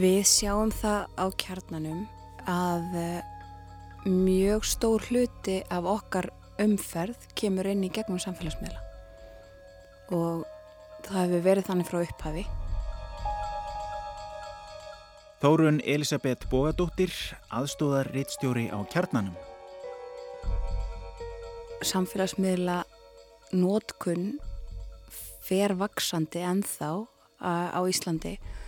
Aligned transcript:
Við 0.00 0.22
sjáum 0.24 0.70
það 0.72 1.10
á 1.20 1.26
kjarnanum 1.36 2.04
að 2.48 2.94
eh, 2.96 3.24
mjög 4.08 4.64
stór 4.64 5.02
hluti 5.10 5.58
af 5.68 5.84
okkar 5.90 6.30
umferð 6.62 7.26
kemur 7.36 7.68
inn 7.68 7.82
í 7.84 7.90
gegnum 7.92 8.20
samfélagsmiðla 8.22 8.80
og 10.16 10.46
það 11.04 11.18
hefur 11.18 11.44
verið 11.44 11.68
þannig 11.68 11.88
frá 11.90 11.98
upphafi. 12.00 12.44
Þórun 15.42 15.82
Elisabeth 15.84 16.48
Bógadóttir, 16.48 17.12
aðstóðar 17.52 18.08
reittstjóri 18.14 18.70
á 18.72 18.80
kjarnanum. 18.94 19.36
Samfélagsmiðla 21.84 22.78
nótkunn 23.52 24.32
fer 25.44 25.76
vaksandi 25.76 26.46
ennþá 26.46 26.90
á 27.44 27.80
Íslandi 27.84 28.38
og 28.40 28.59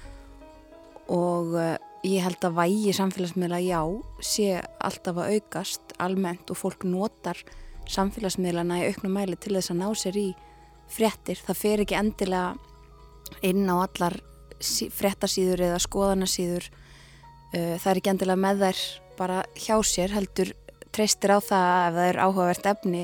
ég 2.02 2.22
held 2.24 2.44
að 2.46 2.56
vægi 2.58 2.94
samfélagsmiðla 2.96 3.60
já 3.62 3.80
sé 4.24 4.46
alltaf 4.82 5.20
að 5.22 5.36
aukast 5.36 5.94
almennt 6.02 6.50
og 6.50 6.58
fólk 6.58 6.86
notar 6.88 7.38
samfélagsmiðlana 7.90 8.80
í 8.82 8.88
auknum 8.90 9.14
mæli 9.16 9.38
til 9.38 9.56
þess 9.56 9.72
að 9.72 9.80
ná 9.82 9.88
sér 9.98 10.18
í 10.18 10.28
frettir. 10.92 11.38
Það 11.38 11.60
fer 11.62 11.82
ekki 11.82 11.98
endilega 11.98 12.54
inn 13.42 13.66
á 13.70 13.76
allar 13.82 14.18
frettasíður 14.94 15.64
eða 15.68 15.82
skoðanasíður. 15.82 16.68
Uh, 17.52 17.76
það 17.78 17.90
er 17.90 18.00
ekki 18.00 18.12
endilega 18.14 18.42
með 18.44 18.66
þær 18.66 18.82
bara 19.18 19.42
hjá 19.58 19.76
sér 19.84 20.14
heldur 20.14 20.52
treystir 20.92 21.32
á 21.32 21.38
það 21.40 21.86
ef 21.86 21.96
það 21.96 22.06
er 22.08 22.20
áhugavert 22.22 22.68
efni 22.68 23.02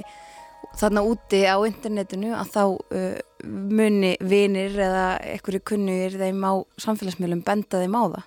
þarna 0.78 1.02
úti 1.06 1.41
á 1.48 1.56
internetinu 1.66 2.32
að 2.36 2.52
þá 2.54 2.62
uh, 2.64 3.19
muni 3.44 4.17
vinir 4.25 4.75
eða 4.75 5.06
einhverju 5.22 5.62
kunnugir 5.72 6.19
þeim 6.19 6.42
á 6.42 6.53
samfélagsmiðlum 6.83 7.44
benda 7.47 7.83
þeim 7.83 7.94
á 7.94 8.05
það. 8.17 8.27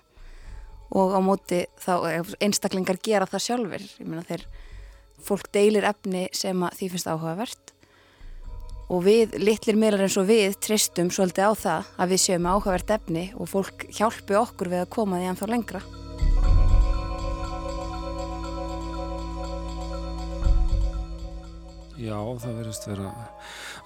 Og 0.92 1.14
á 1.16 1.20
móti 1.24 1.62
þá 1.80 1.94
einstaklingar 2.44 3.00
gera 3.04 3.28
það 3.30 3.46
sjálfur 3.46 3.86
ég 3.86 4.08
meina 4.08 4.26
þeir 4.28 4.48
fólk 5.22 5.52
deilir 5.54 5.88
efni 5.88 6.26
sem 6.36 6.66
að 6.66 6.80
því 6.80 6.90
finnst 6.94 7.12
áhugavert. 7.12 7.74
Og 8.92 9.06
við, 9.06 9.38
litlir 9.40 9.80
miðlar 9.80 10.04
eins 10.08 10.18
og 10.20 10.28
við 10.28 10.58
tristum 10.60 11.12
svolítið 11.16 11.48
á 11.48 11.54
það 11.56 11.92
að 11.96 12.12
við 12.12 12.24
séum 12.26 12.50
áhugavert 12.52 12.96
efni 12.98 13.26
og 13.40 13.48
fólk 13.52 13.88
hjálpi 13.88 14.36
okkur 14.36 14.72
við 14.74 14.84
að 14.84 14.94
koma 14.98 15.22
því 15.22 15.32
ennþá 15.32 15.52
lengra. 15.54 15.84
Já, 22.02 22.18
það 22.18 22.56
verðist 22.58 22.88
vera 22.90 23.10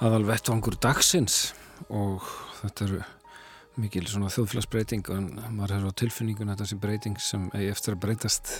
aðal 0.04 0.26
vettvangur 0.28 0.80
dagsins. 0.82 1.54
Og 1.92 2.24
þetta 2.62 2.88
eru 2.88 3.04
mikil 3.80 4.06
svona 4.08 4.32
þjóðfélagsbreyting 4.32 5.08
en 5.12 5.30
maður 5.56 5.78
er 5.78 5.88
á 5.92 6.00
tilfinningun 6.00 6.52
þetta 6.54 6.68
sé 6.70 6.80
breyting 6.80 7.20
sem 7.20 7.50
eigi 7.54 7.72
eftir 7.74 7.96
að 7.96 8.04
breytast. 8.08 8.52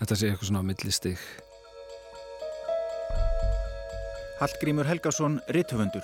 Þetta 0.00 0.18
sé 0.18 0.30
eitthvað 0.30 0.48
svona 0.48 0.64
millistig 0.66 1.20
Hallgrímur 4.42 4.88
Helgason, 4.88 5.36
Ritthöfundur 5.54 6.02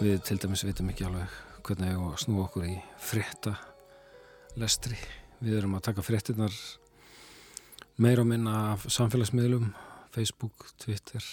Við 0.00 0.22
til 0.24 0.38
dæmis 0.40 0.64
vitum 0.64 0.88
ekki 0.88 1.04
alveg 1.04 1.34
hvernig 1.66 1.92
við 1.92 2.22
snú 2.22 2.38
okkur 2.40 2.64
í 2.64 2.78
frétta 2.96 3.52
lestri. 4.56 4.96
Við 5.44 5.58
erum 5.58 5.76
að 5.76 5.84
taka 5.90 6.04
fréttinnar 6.06 6.54
meira 8.00 8.24
og 8.24 8.30
minna 8.30 8.54
af 8.70 8.86
samfélagsmiðlum 8.88 9.68
Facebook, 10.14 10.68
Twitter 10.80 11.24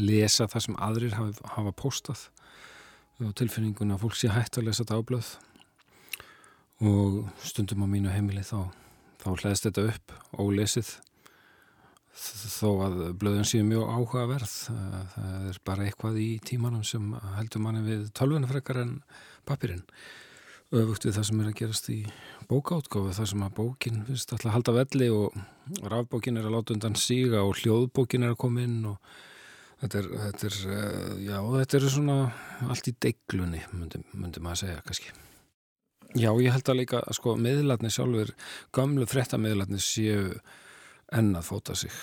lesa 0.00 0.48
það 0.50 0.66
sem 0.66 0.78
aðrir 0.82 1.16
hafa, 1.16 1.50
hafa 1.56 1.72
postað 1.78 2.28
og 3.22 3.34
tilfinninguna 3.38 3.96
að 3.96 4.04
fólk 4.04 4.18
sé 4.18 4.30
hægt 4.34 4.58
að 4.58 4.68
lesa 4.68 4.86
dáblöð 4.88 5.34
og 6.84 7.20
stundum 7.44 7.86
á 7.86 7.88
mínu 7.88 8.10
heimili 8.10 8.42
þá, 8.42 8.70
þá 9.22 9.28
hlæðist 9.38 9.68
þetta 9.68 9.88
upp 9.92 10.16
ólesið 10.42 10.96
þó 12.14 12.68
að 12.86 12.98
blöðun 13.18 13.46
séu 13.48 13.64
mjög 13.66 13.88
áhugaverð. 13.90 14.52
Það 15.14 15.48
er 15.50 15.56
bara 15.66 15.86
eitthvað 15.86 16.20
í 16.22 16.28
tímanum 16.46 16.84
sem 16.86 17.08
heldur 17.38 17.64
manni 17.64 17.82
við 17.86 18.04
tölvuna 18.14 18.50
frekar 18.50 18.82
en 18.84 18.92
papirinn 19.48 19.82
öfugt 20.80 21.06
við 21.06 21.16
það 21.18 21.26
sem 21.28 21.42
er 21.42 21.50
að 21.50 21.58
gerast 21.60 21.90
í 21.92 21.98
bókáttgáfi 22.50 23.14
þar 23.16 23.30
sem 23.30 23.44
að 23.46 23.54
bókin 23.58 24.02
finnst 24.08 24.32
alltaf 24.34 24.50
að 24.50 24.56
halda 24.56 24.74
velli 24.78 25.08
og 25.14 25.38
rafbókin 25.92 26.40
er 26.40 26.48
að 26.48 26.56
láta 26.56 26.74
undan 26.74 26.98
síga 26.98 27.44
og 27.44 27.60
hljóðbókin 27.60 28.26
er 28.26 28.34
að 28.34 28.40
koma 28.44 28.64
inn 28.64 28.80
og 28.90 29.14
þetta 29.82 30.00
er, 30.00 30.10
þetta 30.24 30.48
er 30.50 30.58
eh, 30.78 31.14
já, 31.28 31.38
þetta 31.54 31.78
er 31.78 31.88
svona 31.96 32.18
allt 32.68 32.90
í 32.90 32.96
deiglunni 33.06 33.62
myndi, 33.72 34.02
myndi 34.12 34.42
maður 34.44 34.56
að 34.56 34.62
segja 34.64 34.84
kannski. 34.88 35.14
Já, 36.14 36.30
ég 36.38 36.54
held 36.54 36.68
að 36.70 36.78
líka 36.78 37.00
sko 37.16 37.34
miðlarni 37.40 37.90
sjálfur, 37.90 38.30
gamlu 38.74 39.08
fréttamiðlarni 39.10 39.80
séu 39.82 40.36
enn 41.14 41.34
að 41.34 41.48
fóta 41.48 41.74
sig 41.78 41.94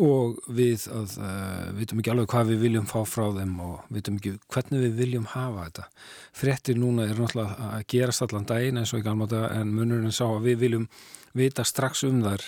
og 0.00 0.40
við 0.50 0.88
að 0.90 1.12
uh, 1.22 1.68
vitum 1.76 2.00
ekki 2.00 2.10
alveg 2.10 2.30
hvað 2.32 2.48
við 2.50 2.64
viljum 2.64 2.88
fá 2.90 2.98
frá 3.06 3.28
þeim 3.36 3.54
og 3.62 3.92
vitum 3.94 4.16
ekki 4.18 4.32
hvernig 4.50 4.82
við 4.88 4.98
viljum 4.98 5.28
hafa 5.30 5.68
þetta. 5.68 5.86
Frettir 6.34 6.80
núna 6.80 7.06
er 7.06 7.20
náttúrulega 7.20 7.70
að 7.70 7.86
gerast 7.94 8.24
allan 8.26 8.48
daginn 8.48 8.80
eins 8.80 8.94
og 8.94 9.00
ekki 9.00 9.12
alveg 9.12 9.46
en 9.60 9.70
munurinn 9.76 10.14
sá 10.14 10.26
að 10.26 10.48
við 10.48 10.60
viljum 10.64 10.88
vita 11.34 11.66
strax 11.66 12.02
um 12.08 12.22
þar 12.24 12.42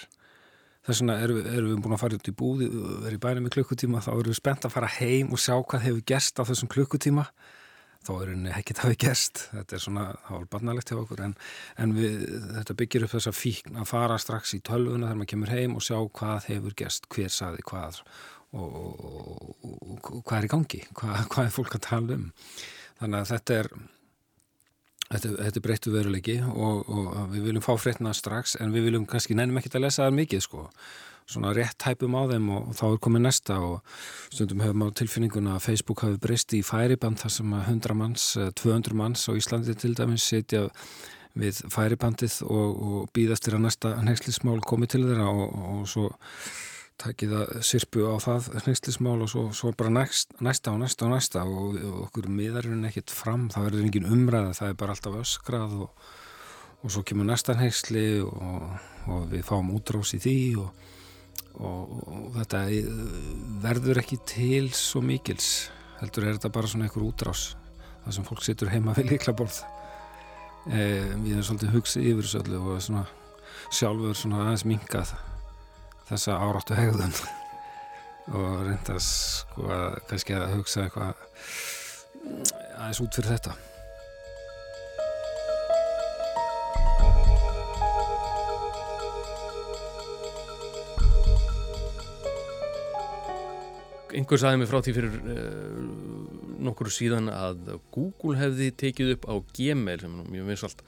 þess 0.86 1.02
vegna 1.02 1.18
erum 1.22 1.38
við, 1.40 1.46
erum 1.52 1.70
við 1.72 1.82
búin 1.84 1.96
að 1.96 2.02
fara 2.02 2.18
út 2.18 2.30
í 2.30 2.34
búði 2.40 2.68
verið 3.04 3.22
bænum 3.22 3.48
í 3.48 3.52
klukkutíma 3.54 4.02
þá 4.04 4.10
erum 4.14 4.30
við 4.30 4.38
spennt 4.38 4.66
að 4.66 4.74
fara 4.76 4.90
heim 4.98 5.32
og 5.34 5.42
sjá 5.42 5.56
hvað 5.58 5.86
hefur 5.86 6.04
gerst 6.12 6.38
á 6.38 6.46
þessum 6.46 6.70
klukkutíma 6.70 7.26
þá 8.06 8.12
er 8.16 8.30
henni 8.32 8.52
ekkert 8.54 8.82
hafi 8.84 8.98
gerst. 9.06 9.42
Þetta 9.52 9.76
er 9.76 9.82
svona 9.82 10.06
hálfbarnalegt 10.28 10.92
hjá 10.92 11.00
okkur 11.00 11.24
en, 11.26 11.34
en 11.82 11.96
við, 11.96 12.22
þetta 12.58 12.78
byggir 12.82 13.06
upp 13.06 13.16
þessa 13.16 13.34
fíkn 13.34 13.80
að 13.82 13.90
fara 13.90 14.20
strax 14.22 14.54
í 14.56 14.62
tölvuna 14.66 15.10
þegar 15.10 15.20
maður 15.20 15.32
kemur 15.34 15.54
heim 15.56 15.76
og 15.78 15.84
sjá 15.86 15.98
hvað 16.20 16.48
hefur 16.52 16.78
gerst 16.78 17.10
hver 17.12 17.34
saði 17.34 17.66
hvað 17.66 18.00
og, 18.56 18.62
og, 18.62 19.52
og, 19.66 19.84
og 19.98 20.22
hvað 20.22 20.38
er 20.38 20.48
í 20.48 20.52
gangi 20.54 20.82
hvað, 20.92 21.20
hvað 21.34 21.44
er 21.50 21.54
fólk 21.58 21.76
að 21.78 21.86
tala 21.90 22.18
um. 22.20 22.30
Þannig 22.96 23.20
að 23.20 23.30
þetta 23.34 23.60
er 23.60 23.70
þetta, 25.10 25.32
þetta 25.40 25.64
breyttu 25.64 25.92
veruleiki 25.94 26.38
og 26.46 26.94
við 27.34 27.50
viljum 27.50 27.64
fá 27.64 27.74
fréttina 27.80 28.14
strax 28.16 28.56
en 28.60 28.72
við 28.74 28.90
viljum 28.90 29.06
kannski 29.10 29.36
nefnum 29.36 29.60
ekkert 29.60 29.78
að 29.80 29.86
lesa 29.88 30.06
það 30.06 30.18
mikið 30.22 30.46
sko 30.46 30.64
svona 31.26 31.52
rétt 31.56 31.82
hæpum 31.82 32.14
á 32.14 32.22
þeim 32.30 32.48
og, 32.54 32.70
og 32.70 32.78
þá 32.78 32.84
er 32.88 33.00
komið 33.06 33.24
næsta 33.26 33.58
og 33.62 33.98
stundum 34.30 34.62
hefum 34.64 34.86
á 34.86 34.88
tilfinninguna 35.00 35.56
að 35.56 35.66
Facebook 35.66 36.04
hafi 36.06 36.20
breyst 36.22 36.54
í 36.54 36.62
færiband 36.66 37.20
þar 37.22 37.34
sem 37.34 37.56
100 37.58 37.98
manns, 37.98 38.30
200 38.62 38.96
manns 38.96 39.26
á 39.26 39.32
Íslandi 39.34 39.74
til 39.78 39.94
dæmis 39.98 40.26
setja 40.30 40.68
við 41.36 41.58
færibandið 41.72 42.38
og, 42.46 42.78
og 42.86 43.10
býðast 43.16 43.46
þér 43.46 43.58
að 43.58 43.66
næsta 43.66 43.92
nexlismál 44.06 44.60
komið 44.64 44.94
til 44.94 45.04
þeirra 45.04 45.28
og, 45.28 45.58
og 45.76 45.84
svo 45.90 46.08
takið 46.96 47.34
að 47.36 47.50
sirpu 47.68 48.06
á 48.08 48.16
það 48.22 48.46
nexlismál 48.64 49.18
og 49.20 49.28
svo, 49.28 49.42
svo 49.52 49.72
bara 49.76 49.92
næst, 49.92 50.32
næsta 50.40 50.72
og 50.72 50.80
næsta 50.80 51.04
og 51.04 51.12
næsta 51.12 51.42
og 51.44 51.76
okkur 52.06 52.30
miðarinn 52.32 52.86
ekkert 52.88 53.12
fram, 53.12 53.50
það 53.52 53.68
verður 53.68 53.84
engin 53.84 54.08
umræða, 54.16 54.54
það 54.56 54.72
er 54.72 54.78
bara 54.80 54.96
alltaf 54.96 55.18
öskrað 55.20 55.76
og 55.84 56.88
svo 56.92 57.02
kemur 57.04 57.28
næsta 57.28 57.56
nexli 57.58 58.06
og 58.24 59.26
við 59.32 59.44
fáum 59.44 59.74
útrás 59.76 60.14
í 60.16 60.22
því 60.22 60.38
og 60.62 60.95
og, 61.56 61.92
og 62.06 62.26
þetta 62.36 62.64
verður 63.64 64.02
ekki 64.02 64.18
til 64.28 64.66
svo 64.76 65.02
mikils 65.04 65.70
heldur 66.00 66.26
er 66.26 66.36
þetta 66.36 66.52
bara 66.52 66.70
svona 66.70 66.88
einhver 66.88 67.06
útrás 67.06 67.48
það 68.04 68.18
sem 68.18 68.26
fólk 68.28 68.44
situr 68.44 68.72
heima 68.72 68.94
við 68.96 69.14
líklaborð 69.14 69.62
e, 70.70 70.80
við 71.22 71.32
erum 71.32 71.46
svolítið 71.48 71.78
hugsið 71.78 72.10
yfir 72.12 72.28
þessu 72.28 72.42
öllu 72.42 72.60
og 72.60 72.82
svona 72.84 73.06
sjálfur 73.72 74.18
svona 74.18 74.42
aðeins 74.44 74.66
mingað 74.68 75.14
þessa 76.06 76.36
áráttu 76.38 76.76
hegðun. 76.78 77.14
Og 78.36 78.66
reynda 78.66 78.98
sko 79.02 79.68
að 79.70 80.00
kannski 80.10 80.34
að 80.34 80.56
hugsa 80.56 80.84
eitthvað 80.84 81.24
aðeins 82.76 83.02
út 83.04 83.18
fyrir 83.18 83.36
þetta 83.36 83.75
einhver 94.14 94.40
saði 94.40 94.60
mig 94.60 94.70
frá 94.70 94.78
því 94.84 94.94
fyrir 94.96 95.16
uh, 95.16 95.80
nokkur 96.66 96.92
síðan 96.92 97.30
að 97.32 97.74
Google 97.94 98.38
hefði 98.38 98.70
tekið 98.78 99.16
upp 99.16 99.28
á 99.30 99.34
Gmail 99.56 99.98
sem 100.02 100.22
er 100.22 100.30
mjög 100.30 100.48
vinsalt 100.52 100.86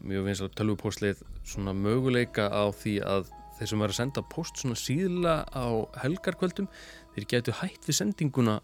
mjög 0.00 0.26
vinsalt 0.30 0.56
tölvupóstlið 0.56 1.22
svona 1.44 1.74
möguleika 1.76 2.48
á 2.48 2.72
því 2.72 2.96
að 3.04 3.32
þeir 3.58 3.70
sem 3.70 3.82
var 3.84 3.92
að 3.92 3.98
senda 3.98 4.24
post 4.32 4.60
svona 4.60 4.78
síðla 4.78 5.34
á 5.52 5.66
helgarkvöldum 6.02 6.70
þeir 7.14 7.28
getu 7.34 7.56
hætt 7.60 7.84
við 7.86 7.98
sendinguna 7.98 8.60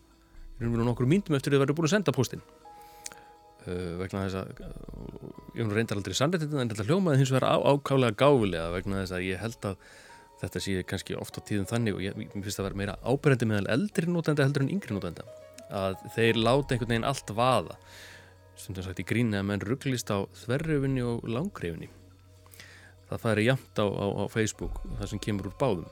nokkur 0.58 1.08
mínutum 1.08 1.36
eftir 1.38 1.52
að 1.52 1.58
þeir 1.58 1.66
væri 1.66 1.76
búin 1.78 1.88
að 1.90 1.94
senda 1.94 2.14
postin 2.16 2.42
uh, 3.68 3.94
vegna 4.00 4.24
þess 4.26 4.40
að 4.40 4.64
uh, 4.64 5.30
ég 5.58 5.72
reyndar 5.76 6.00
aldrei 6.00 6.16
sannleitin 6.16 6.58
en 6.62 6.72
þetta 6.72 6.88
hljómaði 6.88 7.22
hins 7.22 7.34
vegar 7.34 7.62
ákálega 7.68 8.18
gáfilega 8.24 8.74
vegna 8.74 9.02
þess 9.04 9.16
að 9.18 9.26
ég 9.28 9.42
held 9.44 9.70
að 9.70 9.88
þetta 10.38 10.62
sé 10.62 10.78
kannski 10.86 11.16
ofta 11.18 11.42
tíðum 11.44 11.68
þannig 11.68 11.98
og 11.98 12.04
ég, 12.04 12.16
finnst 12.32 12.60
að 12.60 12.68
vera 12.68 12.80
meira 12.80 12.96
áberendi 13.02 13.48
meðal 13.50 13.70
eldri 13.74 14.10
nótenda 14.10 14.46
heldur 14.46 14.64
en 14.64 14.72
yngri 14.76 14.94
nótenda 14.94 15.26
að 15.68 15.98
þeir 16.14 16.40
láta 16.40 16.74
einhvern 16.74 16.92
veginn 16.94 17.08
allt 17.08 17.30
vaða. 17.36 17.76
Stundum 18.58 18.84
sagt 18.86 19.02
í 19.02 19.06
gríni 19.06 19.38
að 19.38 19.48
menn 19.50 19.64
rugglist 19.64 20.10
á 20.10 20.24
þverrifinni 20.44 21.04
og 21.06 21.26
langrifinni. 21.28 21.90
Það 23.08 23.22
færi 23.24 23.46
jamt 23.46 23.80
á, 23.80 23.86
á, 23.86 24.06
á 24.20 24.24
Facebook 24.32 24.80
það 24.98 25.10
sem 25.12 25.22
kemur 25.24 25.50
úr 25.50 25.58
báðum. 25.60 25.90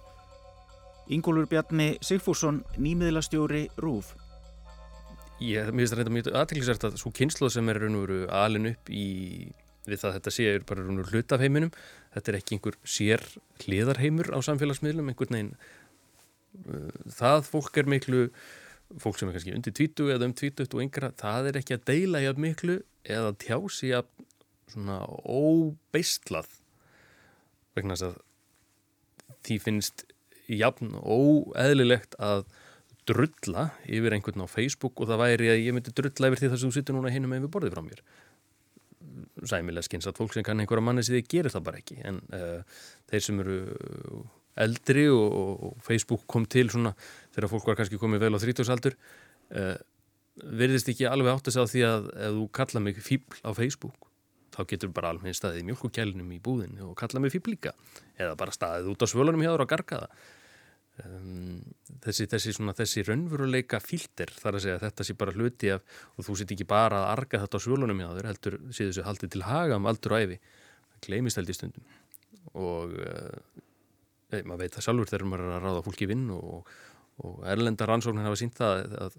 Ingólfur 1.13 1.47
Bjarni 1.51 1.93
Sigfússon, 2.03 2.65
nýmiðlastjóri 2.83 3.69
Rúf. 3.79 4.17
Ég 5.45 5.69
finnst 5.69 5.93
það 5.93 6.01
reynda 6.01 6.15
mjög 6.17 6.33
aðtæklusert 6.41 6.89
að 6.89 6.99
svo 7.01 7.13
kynslu 7.15 7.51
sem 7.53 7.69
er 7.71 7.79
raun 7.83 7.99
og 7.99 8.07
veru 8.07 8.21
alin 8.33 8.71
upp 8.73 8.91
í 8.91 9.07
við 9.87 10.03
það 10.03 10.11
að 10.11 10.19
þetta 10.19 10.35
sé 10.37 10.47
er 10.53 10.67
bara 10.69 10.85
og 10.87 11.11
hlut 11.13 11.35
af 11.35 11.43
heiminum. 11.43 11.73
Þetta 12.15 12.33
er 12.33 12.39
ekki 12.41 12.57
einhver 12.57 12.79
sér 12.97 13.25
hliðarheimur 13.65 14.31
á 14.35 14.39
samfélagsmiðlum, 14.47 15.11
einhvern 15.13 15.37
veginn 15.37 15.53
uh, 15.57 17.03
það 17.19 17.43
fólk 17.51 17.83
er 17.83 17.91
miklu 17.91 18.29
fólk 19.03 19.19
sem 19.19 19.29
er 19.29 19.37
kannski 19.37 19.55
undir 19.57 19.75
tvítu 19.75 20.11
eða 20.15 20.29
um 20.29 20.35
tvítut 20.37 20.75
og 20.77 20.83
yngra, 20.85 21.11
það 21.19 21.51
er 21.51 21.59
ekki 21.61 21.77
að 21.77 21.87
deila 21.91 22.23
hjá 22.23 22.31
miklu 22.39 22.77
eða 23.03 23.33
tjási 23.43 23.91
að 23.99 24.07
svona 24.71 25.01
óbeistlað 25.27 26.51
vegna 27.77 27.97
þess 27.97 28.09
að 28.11 28.21
því 29.47 29.59
finnst 29.63 30.07
jafn 30.51 30.95
óeðlilegt 31.03 32.17
að 32.23 32.47
drulla 33.07 33.69
yfir 33.87 34.17
einhvern 34.17 34.47
á 34.47 34.49
Facebook 34.51 35.01
og 35.01 35.11
það 35.11 35.23
væri 35.23 35.51
að 35.53 35.63
ég 35.63 35.75
myndi 35.75 35.95
drulla 35.95 36.31
yfir 36.31 36.43
því 36.43 36.51
þess 36.51 36.63
að 36.63 36.67
þú 36.67 36.79
sittur 36.79 36.97
núna 36.97 37.13
hinum 37.15 37.31
með 37.31 37.47
við 37.47 37.53
borðið 37.55 37.77
frá 37.77 37.85
mér 37.87 38.03
sæmilega 39.45 39.85
skynsat 39.87 40.17
fólk 40.19 40.37
sem 40.37 40.47
kann 40.47 40.63
einhverja 40.63 40.85
manni 40.85 41.05
sem 41.05 41.19
þið 41.19 41.29
gerir 41.33 41.55
það 41.55 41.67
bara 41.69 41.83
ekki. 41.83 41.99
En 42.09 42.23
uh, 42.37 42.81
þeir 43.11 43.27
sem 43.27 43.43
eru 43.45 43.59
eldri 44.57 45.05
og, 45.13 45.37
og 45.37 45.85
Facebook 45.85 46.25
kom 46.31 46.47
til 46.49 46.71
svona 46.73 46.95
þegar 47.35 47.53
fólk 47.53 47.69
var 47.69 47.79
kannski 47.81 48.01
komið 48.01 48.25
vel 48.25 48.33
á 48.37 48.41
30-saldur 48.41 48.97
uh, 48.97 49.77
verðist 50.37 50.89
ekki 50.93 51.09
alveg 51.09 51.37
átt 51.37 51.51
að 51.51 51.57
segja 51.57 51.73
því 51.73 51.85
að 51.91 52.09
ef 52.29 52.37
þú 52.39 52.47
kalla 52.61 52.85
mig 52.85 53.01
fíbl 53.05 53.41
á 53.45 53.51
Facebook 53.57 54.09
þá 54.57 54.63
getur 54.71 54.93
bara 54.97 55.13
alveg 55.13 55.37
staðið 55.37 55.63
í 55.63 55.67
mjölkukælinum 55.69 56.33
í 56.33 56.41
búðin 56.41 56.81
og 56.85 56.97
kalla 56.97 57.21
mig 57.21 57.35
fíbl 57.35 57.53
líka. 57.53 57.75
Eða 58.17 58.39
bara 58.41 58.55
staðið 58.55 58.95
út 58.95 59.05
á 59.05 59.07
svölunum 59.13 59.45
hjá 59.45 59.53
þér 59.53 59.65
og 59.67 59.73
garga 59.73 60.03
það 60.05 60.21
um, 61.05 61.61
þessi, 62.05 62.27
þessi, 62.31 62.55
svona, 62.57 62.75
þessi 62.77 63.05
raunveruleika 63.07 63.81
fílter 63.85 64.33
þar 64.37 64.59
að 64.59 64.65
segja 64.65 64.79
að 64.79 64.85
þetta 64.87 65.07
sé 65.09 65.17
bara 65.21 65.37
hluti 65.37 65.73
af 65.75 65.97
og 66.17 66.29
þú 66.29 66.39
sitt 66.41 66.57
ekki 66.57 66.69
bara 66.69 67.03
að 67.03 67.13
arga 67.15 67.43
þetta 67.45 67.61
á 67.61 67.65
svölunum 67.67 68.03
hjá 68.03 68.11
þér 68.19 68.31
heldur 68.33 68.59
séu 68.71 68.91
þessu 68.91 69.07
haldið 69.07 69.35
til 69.37 69.47
haga 69.47 69.81
um 69.81 69.89
aldur 69.91 70.17
og 70.17 70.27
æfi 70.27 70.41
það 70.41 71.01
gleimist 71.09 71.41
held 71.41 71.53
í 71.53 71.57
stundum. 71.57 71.89
Og 72.57 72.95
uh, 73.01 74.43
maður 74.43 74.63
veit 74.65 74.77
það 74.77 74.87
sjálfur 74.89 75.11
þegar 75.13 75.27
maður 75.31 75.49
er 75.49 75.57
að 75.57 75.67
ráða 75.67 75.87
fólki 75.87 76.11
vinn 76.11 76.29
og, 76.35 76.71
og 77.25 77.43
erlenda 77.49 77.89
rannsóknir 77.89 78.27
hafa 78.27 78.41
sínt 78.41 78.57
það 78.59 78.97
að 79.07 79.19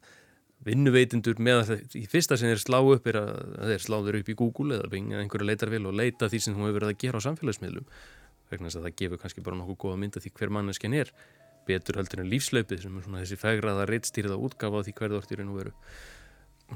vinnuveitindur 0.65 1.38
með 1.44 1.59
að 1.62 1.68
það 1.69 1.97
í 2.00 2.03
fyrsta 2.09 2.38
sem 2.39 2.50
þeir 2.50 2.62
slá 2.63 2.77
upp 2.81 3.07
er 3.12 3.19
að 3.21 3.68
þeir 3.69 3.83
slá 3.83 3.97
þeir 4.07 4.19
upp 4.21 4.31
í 4.33 4.35
Google 4.39 4.80
eða 4.80 5.01
einhverju 5.21 5.47
leitarvil 5.47 5.83
og 5.85 5.97
leita 5.97 6.30
því 6.31 6.39
sem 6.44 6.56
þú 6.56 6.65
hefur 6.65 6.77
verið 6.80 6.94
að 6.94 7.01
gera 7.03 7.21
á 7.21 7.25
samfélagsmiðlum 7.27 7.91
vegna 8.50 8.69
þess 8.69 8.80
að 8.80 8.88
það 8.88 8.95
gefur 9.01 9.21
kannski 9.21 9.44
bara 9.45 9.59
nokkuð 9.59 9.80
góða 9.83 10.00
mynda 10.01 10.23
því 10.23 10.31
hver 10.39 10.53
manneskjan 10.57 10.97
er 10.97 11.12
betur 11.67 11.99
heldur 11.99 12.23
en 12.23 12.29
lífslaupið 12.31 12.83
sem 12.83 12.97
er 12.97 13.05
svona 13.05 13.23
þessi 13.23 13.39
fegraða 13.41 13.87
reittstýrða 13.89 14.39
útgafa 14.47 14.83
því 14.85 14.95
hverðu 14.99 15.19
orðir 15.21 15.43
einu 15.43 15.57
veru. 15.57 15.73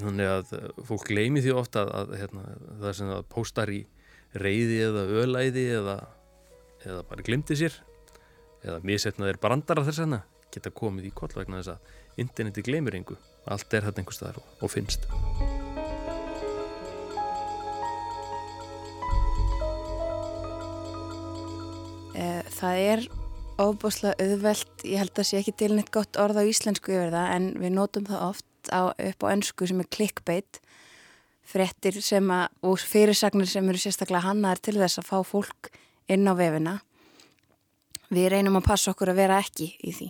Þannig 0.02 0.32
að 0.32 0.54
uh, 0.58 0.68
fólk 0.88 1.08
gleymi 1.10 1.44
því 1.44 1.56
ofta 1.60 1.86
að, 1.86 1.94
að 2.02 2.14
hérna, 2.22 2.44
það 2.84 2.98
sem 3.00 3.12
það 3.12 3.30
póstar 3.34 3.74
í 3.74 3.82
reyði 4.32 4.78
eða 4.88 5.08
ölæði 5.24 5.66
eða, 5.80 5.98
eða 6.86 7.02
bara 7.10 7.28
glimti 7.28 7.58
sér 7.60 7.76
eða 8.62 8.80
misetnaðir 8.86 9.42
brandara 9.42 9.84
þess 9.88 10.06
að 10.06 10.22
geta 10.52 10.72
komið 10.76 11.10
í 11.10 11.14
koll 11.16 11.32
vegna 11.36 11.62
þess 11.62 11.76
að 11.76 12.22
interneti 12.22 12.64
gleymir 12.66 12.96
einhver 13.00 13.20
allt 13.50 13.74
er 13.74 13.88
þetta 13.88 14.04
einhver 14.04 14.16
staðar 14.16 14.40
og 14.62 14.72
finnst. 14.72 15.08
Eh, 22.16 22.44
Það 22.52 22.84
er 22.92 23.06
óbúslega 23.62 24.14
auðvelt, 24.22 24.71
ég 24.88 25.02
held 25.02 25.18
að 25.18 25.28
sé 25.30 25.40
ekki 25.42 25.54
til 25.58 25.74
neitt 25.76 25.92
gott 25.94 26.18
orð 26.20 26.42
á 26.42 26.44
íslensku 26.48 26.94
yfir 26.94 27.14
það 27.14 27.34
en 27.36 27.48
við 27.62 27.74
notum 27.76 28.08
það 28.10 28.28
oft 28.28 28.72
á, 28.72 28.82
upp 28.92 29.26
á 29.26 29.32
önsku 29.32 29.68
sem 29.70 29.82
er 29.84 29.90
clickbait. 29.92 30.62
Frettir 31.52 31.98
sem 32.06 32.28
að, 32.32 32.48
og 32.64 32.80
fyrirsagnir 32.80 33.50
sem 33.50 33.68
eru 33.68 33.82
sérstaklega 33.82 34.30
hannaðar 34.30 34.62
til 34.64 34.78
þess 34.78 35.02
að 35.02 35.10
fá 35.10 35.18
fólk 35.28 35.72
inn 36.12 36.30
á 36.30 36.34
vefina. 36.38 36.78
Við 38.12 38.30
reynum 38.34 38.60
að 38.60 38.68
passa 38.70 38.92
okkur 38.94 39.12
að 39.14 39.22
vera 39.24 39.40
ekki 39.42 39.72
í 39.82 39.96
því. 39.96 40.10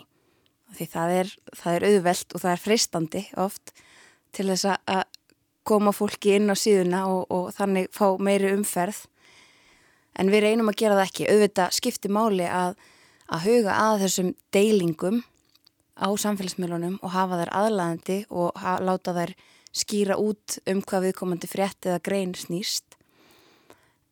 Því 0.75 0.87
það 0.93 1.15
er, 1.19 1.31
það 1.57 1.77
er 1.77 1.87
auðvelt 1.89 2.35
og 2.35 2.43
það 2.43 2.53
er 2.53 2.61
freistandi 2.65 3.23
oft 3.41 3.73
til 4.31 4.47
þess 4.51 4.69
að 4.71 5.03
koma 5.67 5.93
fólki 5.93 6.35
inn 6.37 6.49
á 6.49 6.55
síðuna 6.57 7.03
og, 7.11 7.25
og 7.29 7.51
þannig 7.55 7.91
fá 7.93 8.07
meiri 8.17 8.53
umferð. 8.55 9.03
En 10.19 10.31
við 10.31 10.45
reynum 10.47 10.71
að 10.71 10.79
gera 10.81 10.97
það 10.97 11.07
ekki. 11.07 11.27
Auðvitað 11.31 11.75
skipti 11.77 12.11
máli 12.11 12.47
að, 12.49 12.75
að 13.31 13.47
huga 13.47 13.77
að 13.79 14.03
þessum 14.05 14.33
deilingum 14.53 15.21
á 15.95 16.09
samfélagsmiðlunum 16.23 16.99
og 17.01 17.13
hafa 17.13 17.39
þær 17.41 17.53
aðlæðandi 17.61 18.17
og 18.29 18.63
láta 18.83 19.13
þær 19.15 19.33
skýra 19.71 20.17
út 20.19 20.57
um 20.67 20.81
hvað 20.83 21.07
viðkomandi 21.07 21.47
frétt 21.47 21.87
eða 21.87 22.01
grein 22.03 22.33
snýst. 22.35 22.97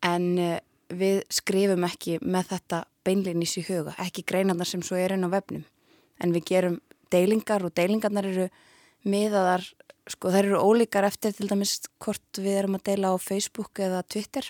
En 0.05 0.31
uh, 0.39 0.57
við 0.89 1.23
skrifum 1.33 1.83
ekki 1.87 2.17
með 2.23 2.53
þetta 2.53 2.83
beinleinis 3.05 3.57
í 3.59 3.65
huga, 3.67 3.95
ekki 3.99 4.23
greinarnar 4.27 4.69
sem 4.69 4.83
svo 4.85 4.97
er 4.99 5.15
inn 5.15 5.27
á 5.27 5.29
vefnum. 5.33 5.65
En 6.19 6.33
við 6.35 6.47
gerum 6.53 6.79
deilingar 7.11 7.65
og 7.65 7.73
deilingarnar 7.75 8.27
eru 8.29 8.47
miðaðar, 9.07 9.65
sko 10.09 10.31
þær 10.33 10.45
eru 10.45 10.61
ólíkar 10.63 11.07
eftir 11.07 11.35
til 11.35 11.49
dæmis 11.49 11.79
hvort 12.01 12.39
við 12.39 12.61
erum 12.61 12.77
að 12.79 12.85
deila 12.91 13.13
á 13.13 13.17
Facebook 13.19 13.81
eða 13.83 14.03
Twitter. 14.07 14.47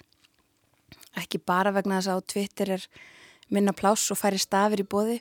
Ekki 1.18 1.42
bara 1.42 1.74
vegna 1.74 2.00
þess 2.00 2.12
að 2.14 2.22
á 2.22 2.30
Twitter 2.34 2.76
er 2.78 2.86
minna 3.50 3.74
pláss 3.74 4.12
og 4.14 4.20
færi 4.20 4.40
stafir 4.42 4.84
í 4.84 4.88
bóði 4.88 5.20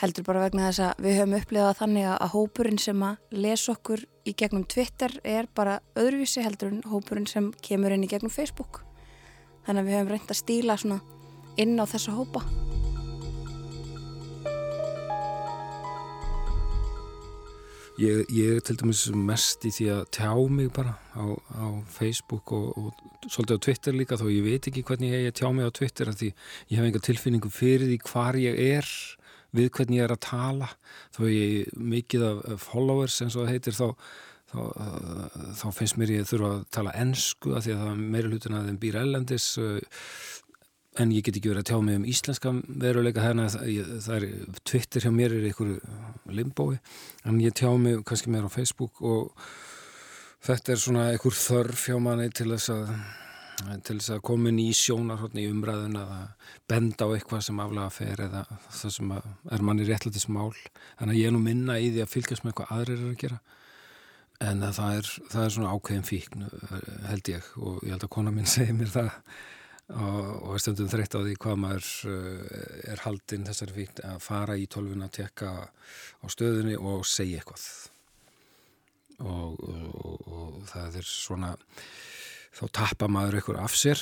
heldur 0.00 0.26
bara 0.26 0.46
vegna 0.46 0.68
þess 0.70 0.82
að 0.86 1.04
við 1.04 1.18
höfum 1.20 1.36
upplifað 1.38 1.78
þannig 1.82 2.08
að 2.10 2.32
hópurinn 2.34 2.80
sem 2.80 3.04
að 3.06 3.38
lesa 3.44 3.74
okkur 3.74 4.04
í 4.26 4.34
gegnum 4.38 4.64
Twitter 4.64 5.16
er 5.24 5.48
bara 5.54 5.80
öðruvísi 5.98 6.44
heldur 6.44 6.72
en 6.72 6.82
hópurinn 6.88 7.28
sem 7.30 7.52
kemur 7.62 7.94
inn 7.94 8.06
í 8.06 8.10
gegnum 8.10 8.32
Facebook. 8.32 8.82
Þannig 9.66 9.84
að 9.84 9.90
við 9.90 9.98
höfum 9.98 10.12
reynd 10.16 10.30
að 10.30 10.42
stíla 10.42 10.78
inn 11.60 11.76
á 11.78 11.84
þessa 11.84 12.16
hópa 12.16 12.71
Ég, 18.00 18.24
ég 18.32 18.56
er 18.56 18.62
til 18.64 18.78
dæmis 18.80 19.02
mest 19.12 19.66
í 19.68 19.70
því 19.74 19.86
að 19.92 20.04
tjá 20.16 20.30
mig 20.48 20.70
bara 20.72 20.94
á, 21.12 21.28
á 21.60 21.66
Facebook 21.92 22.54
og, 22.56 22.70
og 22.78 23.26
svolítið 23.28 23.58
á 23.60 23.64
Twitter 23.66 23.96
líka 23.96 24.16
þó 24.16 24.30
ég 24.32 24.46
veit 24.46 24.68
ekki 24.70 24.84
hvernig 24.88 25.12
ég 25.12 25.34
tjá 25.36 25.50
mig 25.52 25.68
á 25.68 25.76
Twitter 25.76 26.08
því 26.08 26.30
ég 26.72 26.78
hef 26.78 26.86
enga 26.88 27.02
tilfinningu 27.04 27.52
fyrir 27.52 27.90
því 27.90 27.98
hvar 28.08 28.38
ég 28.40 28.56
er 28.56 28.88
við 29.52 29.68
hvernig 29.76 30.00
ég 30.00 30.06
er 30.06 30.14
að 30.16 30.22
tala. 30.24 30.68
Þó 31.12 31.22
ég 31.28 31.72
mikið 31.76 32.26
af 32.30 32.64
followers 32.64 33.20
eins 33.20 33.36
og 33.36 33.44
það 33.44 33.52
heitir 33.52 33.76
þá, 33.76 33.88
þá, 34.48 34.58
þá 35.60 35.66
finnst 35.76 36.00
mér 36.00 36.14
ég 36.16 36.30
þurfa 36.32 36.52
að 36.54 36.66
tala 36.78 36.96
ennsku 37.04 37.52
að 37.52 37.66
því 37.66 37.74
að 37.76 37.84
það 37.84 38.02
meira 38.16 38.32
hlutin 38.32 38.56
að 38.56 38.70
þeim 38.70 38.80
býr 38.86 39.00
ellendis 39.02 39.50
en 41.00 41.12
ég 41.14 41.24
get 41.24 41.38
ekki 41.38 41.52
verið 41.52 41.62
að 41.62 41.70
tjá 41.70 41.78
mig 41.84 41.98
um 41.98 42.06
íslenska 42.12 42.52
veruleika 42.82 43.24
hérna. 43.24 43.48
Það 43.48 44.16
er 44.16 44.26
Twitter 44.68 45.06
hjá 45.06 45.12
mér 45.14 45.36
er 45.38 45.48
einhverju 45.48 45.78
limbói 46.36 46.76
en 47.24 47.40
ég 47.40 47.56
tjá 47.56 47.70
mig 47.80 48.02
kannski 48.08 48.32
meira 48.32 48.50
á 48.50 48.52
Facebook 48.52 49.00
og 49.00 49.32
þetta 50.44 50.74
er 50.74 50.82
svona 50.82 51.08
einhver 51.12 51.36
þörf 51.38 51.88
hjá 51.88 51.98
manni 52.02 52.28
til 52.34 52.50
þess 52.52 52.72
að 52.74 52.94
til 53.86 53.98
þess 53.98 54.10
að 54.16 54.22
koma 54.26 54.50
inn 54.50 54.58
í 54.58 54.70
sjónar 54.74 55.22
í 55.38 55.46
umræðun 55.46 55.98
að 56.00 56.12
benda 56.70 57.06
á 57.06 57.14
eitthvað 57.14 57.44
sem 57.46 57.60
aflega 57.62 57.94
fer 57.94 58.22
eða 58.24 58.42
það 58.72 58.94
sem 58.96 59.12
er 59.14 59.64
manni 59.64 59.86
réttlætis 59.86 60.28
mál 60.28 60.50
þannig 60.98 61.12
að 61.12 61.20
ég 61.20 61.28
er 61.28 61.34
nú 61.36 61.42
minna 61.44 61.78
í 61.78 61.92
því 61.92 62.02
að 62.02 62.12
fylgjast 62.14 62.46
með 62.46 62.56
hvað 62.58 62.72
aðrir 62.76 62.98
er 62.98 63.10
að 63.12 63.18
gera. 63.22 63.40
En 64.42 64.64
það 64.64 64.96
er, 64.98 65.10
það 65.30 65.44
er 65.44 65.52
svona 65.54 65.74
ákveðin 65.76 66.08
fíkn 66.08 66.46
held 67.06 67.28
ég 67.30 67.50
og 67.60 67.84
ég 67.86 67.94
held 67.94 68.06
að 68.08 68.14
kona 68.16 68.34
minn 68.34 68.50
segir 68.56 68.74
mér 68.74 68.90
það 68.90 69.12
og 69.92 70.54
er 70.54 70.62
stundum 70.62 70.88
þreytt 70.88 71.16
á 71.18 71.20
því 71.20 71.34
hvað 71.42 71.58
maður 71.64 71.88
er 72.92 73.02
haldinn 73.04 73.46
þessari 73.48 73.74
fíkn 73.76 74.04
að 74.08 74.22
fara 74.24 74.56
í 74.56 74.68
tólfuna 74.70 75.08
að 75.10 75.16
tekka 75.18 75.50
á 75.66 76.26
stöðunni 76.32 76.78
og 76.78 77.04
segja 77.08 77.42
eitthvað. 77.42 77.66
Og, 79.22 79.58
og, 79.60 80.22
og 80.32 80.54
það 80.70 80.96
er 81.02 81.06
svona 81.06 81.52
þá 82.52 82.64
tapar 82.78 83.12
maður 83.12 83.38
eitthvað 83.38 83.60
af 83.62 83.76
sér 83.78 84.00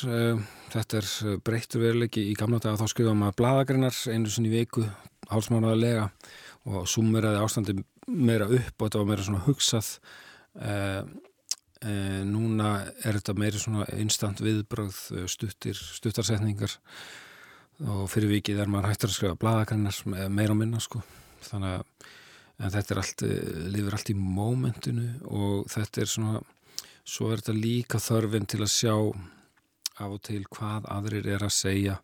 þetta 0.72 1.00
er 1.00 1.40
breyttur 1.44 1.84
veruleiki. 1.84 2.22
Í 2.30 2.38
gamla 2.38 2.62
dag 2.62 2.78
þá 2.80 2.86
skrifa 2.92 3.16
maður 3.16 3.38
bladagreinar 3.42 4.00
einu 4.14 4.30
sinni 4.30 4.52
viku, 4.52 4.86
hálsmánaðarlega 5.32 6.08
og 6.70 6.88
sumeraði 6.88 7.42
ástandi 7.42 7.76
meira 8.06 8.46
upp 8.46 8.74
og 8.76 8.86
þetta 8.86 9.00
var 9.02 9.10
meira 9.10 9.26
svona 9.26 9.46
hugsað 9.48 9.94
E, 10.58 11.02
núna 11.80 12.70
er 13.00 13.16
þetta 13.16 13.34
meiri 13.40 13.60
svona 13.60 13.86
instant 13.96 14.42
viðbröð 14.44 14.96
stuttir, 15.32 15.78
stuttarsetningar 15.78 16.74
og 17.88 18.04
fyrir 18.12 18.34
vikið 18.34 18.60
er 18.60 18.68
maður 18.68 18.90
hættur 18.90 19.08
að 19.08 19.16
skrifa 19.16 19.40
bladagreinar 19.40 20.28
meira 20.28 20.52
og 20.52 20.60
minna 20.60 20.80
sko. 20.84 21.00
Þannig 21.46 21.78
að 22.60 22.74
þetta 22.76 22.94
er 22.94 23.00
allt, 23.00 23.24
lifir 23.72 23.96
allt 23.96 24.12
í 24.12 24.16
mómentinu 24.18 25.06
og 25.32 25.70
þetta 25.72 26.02
er 26.02 26.10
svona 26.12 26.42
svo 27.10 27.30
er 27.30 27.40
þetta 27.40 27.56
líka 27.56 28.00
þörfin 28.02 28.48
til 28.50 28.60
að 28.64 28.74
sjá 28.74 28.94
af 30.00 30.16
og 30.16 30.22
til 30.26 30.42
hvað 30.48 30.88
aðrir 30.90 31.28
er 31.36 31.44
að 31.46 31.56
segja. 31.56 32.00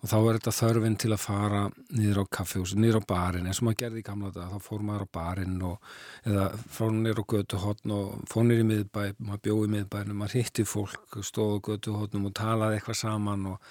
Og 0.00 0.08
þá 0.08 0.16
er 0.18 0.36
þetta 0.38 0.52
þörfin 0.56 0.96
til 0.96 1.10
að 1.12 1.20
fara 1.20 1.60
niður 1.92 2.22
á 2.24 2.32
kaffehús, 2.32 2.72
niður 2.72 3.02
á 3.04 3.08
barinn 3.10 3.50
eins 3.50 3.60
og 3.60 3.66
maður 3.66 3.80
gerði 3.82 4.00
í 4.00 4.06
gamla 4.06 4.30
dag, 4.32 4.54
þá 4.54 4.64
fór 4.64 4.84
maður 4.88 5.04
á 5.04 5.08
barinn 5.18 5.58
og, 5.68 5.90
eða 6.24 6.46
fór 6.72 6.94
niður 6.96 7.20
á 7.20 7.24
götuhotn 7.34 7.94
og 7.98 8.14
fór 8.30 8.46
niður 8.48 8.64
í 8.64 8.68
miðbæ, 8.70 9.02
maður 9.18 9.42
bjóði 9.44 9.68
í 9.68 9.72
miðbænum, 9.74 10.22
maður 10.22 10.38
hitti 10.38 10.64
fólk, 10.64 11.20
stóð 11.28 11.58
á 11.60 11.64
götuhotnum 11.68 12.30
og 12.30 12.34
talaði 12.40 12.78
eitthvað 12.78 12.98
saman 13.02 13.44
og, 13.52 13.68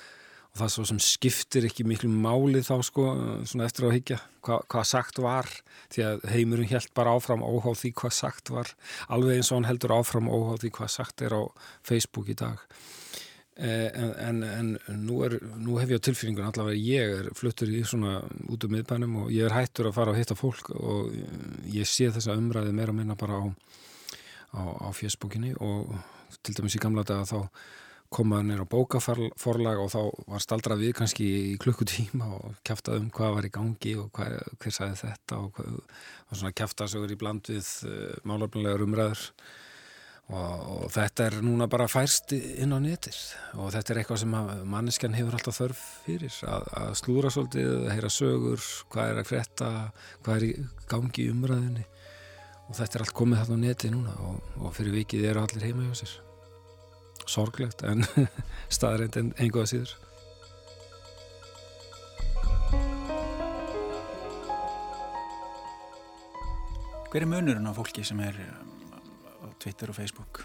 og 0.53 0.62
það 0.62 0.71
svo 0.75 0.86
sem 0.91 1.01
skiptir 1.07 1.65
ekki 1.71 1.88
miklu 1.89 2.12
máli 2.13 2.62
þá 2.67 2.75
sko, 2.86 3.07
svona 3.50 3.65
eftir 3.65 3.89
á 3.89 3.95
higgja 3.98 4.21
hva, 4.45 4.62
hvað 4.69 4.88
sagt 4.91 5.24
var, 5.25 5.50
því 5.89 6.07
að 6.12 6.29
heimurinn 6.29 6.69
held 6.69 6.93
bara 6.93 7.17
áfram 7.17 7.41
óháð 7.41 7.81
því 7.81 7.95
hvað 8.03 8.17
sagt 8.21 8.53
var. 8.53 8.69
Alveg 9.09 9.41
eins 9.41 9.50
og 9.50 9.63
hann 9.63 9.71
heldur 9.71 9.98
áfram 9.98 10.29
óháð 10.29 10.67
því 10.67 10.75
hvað 10.77 10.95
sagt 11.00 11.25
er 11.25 11.33
á 11.33 11.41
Facebook 11.81 12.29
í 12.29 12.38
dag 12.38 12.62
en, 13.60 14.13
en, 14.24 14.44
en 14.48 15.01
nú, 15.04 15.20
er, 15.25 15.36
nú 15.60 15.80
hef 15.82 15.92
ég 15.92 16.00
á 16.00 16.06
tilfinningun 16.08 16.48
allavega 16.48 16.80
ég 16.80 17.16
er 17.18 17.32
fluttur 17.36 17.72
í 17.72 17.82
svona 17.88 18.20
út 18.48 18.63
um 18.63 18.75
miðbænum 18.75 19.18
og 19.25 19.34
ég 19.36 19.50
er 19.50 19.56
hættur 19.58 19.89
að 19.89 19.98
fara 19.98 20.13
að 20.13 20.22
hitta 20.22 20.38
fólk 20.39 20.72
og 20.75 21.12
ég 21.68 21.89
sé 21.89 22.08
þessa 22.16 22.38
umræði 22.39 22.72
meira 22.78 22.96
að 22.96 23.01
minna 23.01 23.20
bara 23.20 23.42
á, 23.44 23.46
á, 24.56 24.62
á 24.86 24.89
fjösbókinni 24.96 25.56
og 25.60 25.92
til 26.44 26.56
dæmis 26.56 26.78
í 26.78 26.84
gamla 26.84 27.04
daga 27.08 27.28
þá 27.28 27.39
komaður 28.10 28.48
nýra 28.48 28.66
á 28.66 28.72
bókaforlag 28.74 29.80
og 29.84 29.92
þá 29.94 30.01
var 30.32 30.42
staldrað 30.42 30.82
við 30.82 30.94
kannski 30.98 31.25
í 31.51 31.58
klukkutíma 31.62 32.30
og 32.39 32.56
kæftað 32.66 33.04
um 33.04 33.10
hvað 33.13 33.36
var 33.36 33.48
í 33.48 33.51
gangi 33.54 33.96
og 34.01 34.10
hvað, 34.16 34.38
hver 34.58 34.74
sagði 34.74 35.01
þetta 35.04 35.42
og, 35.44 35.51
hvað, 35.58 35.75
og 36.30 36.39
svona 36.39 36.56
kæftað 36.58 36.96
í 37.06 37.20
bland 37.22 37.51
við 37.51 37.70
eh, 37.86 38.16
málefnilegar 38.25 38.86
umræður 38.86 39.28
Og, 40.29 40.65
og 40.86 40.91
þetta 40.93 41.25
er 41.25 41.36
núna 41.41 41.65
bara 41.65 41.88
færst 41.89 42.36
inn 42.38 42.69
á 42.69 42.77
netir 42.77 43.15
og 43.57 43.71
þetta 43.74 43.93
er 43.95 44.00
eitthvað 44.03 44.19
sem 44.21 44.36
manneskjan 44.69 45.15
hefur 45.17 45.39
alltaf 45.39 45.57
þörf 45.57 45.79
fyrir 46.03 46.36
að, 46.45 46.67
að 46.83 46.91
slúra 47.00 47.31
svolítið, 47.33 47.69
að 47.79 47.93
heyra 47.95 48.12
sögur 48.13 48.67
hvað 48.93 49.13
er 49.13 49.21
að 49.24 49.29
kretta, 49.31 49.71
hvað 50.21 50.36
er 50.36 50.45
í 50.45 50.51
gangi 50.91 51.25
umræðinni 51.33 51.88
og 52.69 52.77
þetta 52.77 53.00
er 53.00 53.05
allt 53.07 53.15
komið 53.17 53.41
þarna 53.41 53.57
á 53.57 53.63
neti 53.65 53.91
núna 53.95 54.13
og, 54.27 54.53
og 54.62 54.77
fyrir 54.77 55.00
vikið 55.00 55.25
eru 55.31 55.41
allir 55.41 55.65
heima 55.65 55.89
hjá 55.89 56.03
sér. 56.03 56.13
Sorglegt 57.25 57.81
en 57.89 58.05
staðrænt 58.77 59.17
en 59.17 59.33
einhvað 59.41 59.71
síður. 59.74 59.98
Hver 67.09 67.24
er 67.25 67.31
munurinn 67.31 67.65
á 67.65 67.74
fólki 67.74 68.05
sem 68.05 68.21
er 68.21 68.38
Twitter 69.60 69.92
og 69.92 70.00
Facebook? 70.00 70.44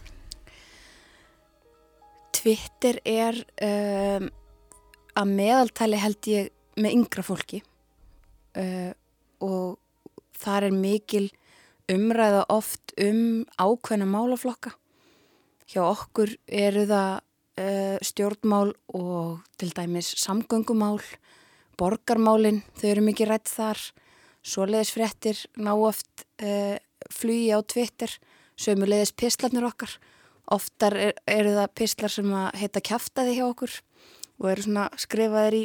Twitter 2.34 2.98
er 3.08 3.38
um, 3.64 4.26
að 5.14 5.30
meðaltali 5.38 6.00
held 6.02 6.28
ég 6.28 6.50
með 6.76 6.96
yngra 6.98 7.24
fólki 7.24 7.62
uh, 8.58 8.92
og 9.44 9.78
þar 10.42 10.68
er 10.68 10.76
mikil 10.76 11.28
umræða 11.90 12.44
oft 12.52 12.94
um 13.00 13.44
ákveðna 13.60 14.08
málaflokka. 14.08 14.72
Hjá 15.70 15.82
okkur 15.86 16.34
eru 16.48 16.84
það 16.90 17.12
uh, 17.62 17.96
stjórnmál 18.04 18.74
og 18.96 19.44
til 19.60 19.70
dæmis 19.76 20.12
samgöngumál, 20.20 21.00
borgarmálinn, 21.78 22.62
þau 22.76 22.88
eru 22.90 23.04
mikið 23.08 23.30
rætt 23.30 23.50
þar, 23.50 23.80
svoleiðisfrettir 24.44 25.46
ná 25.64 25.72
oft 25.74 26.26
uh, 26.44 26.76
flugi 27.08 27.52
á 27.54 27.60
Twitter 27.62 28.12
sömulegis 28.60 29.14
pislarnir 29.16 29.66
okkar. 29.66 29.96
Oftar 30.52 30.96
er, 31.00 31.14
eru 31.30 31.54
það 31.56 31.74
pislar 31.80 32.12
sem 32.12 32.32
heita 32.60 32.82
kæftæði 32.84 33.38
hjá 33.38 33.46
okkur 33.48 33.78
og 34.40 34.50
eru 34.50 34.64
svona 34.66 34.88
skrifaðir 35.00 35.56
í, 35.56 35.62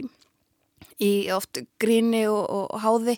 í 1.03 1.11
oft 1.35 1.61
gríni 1.81 2.23
og, 2.31 2.45
og 2.47 2.79
háði. 2.83 3.17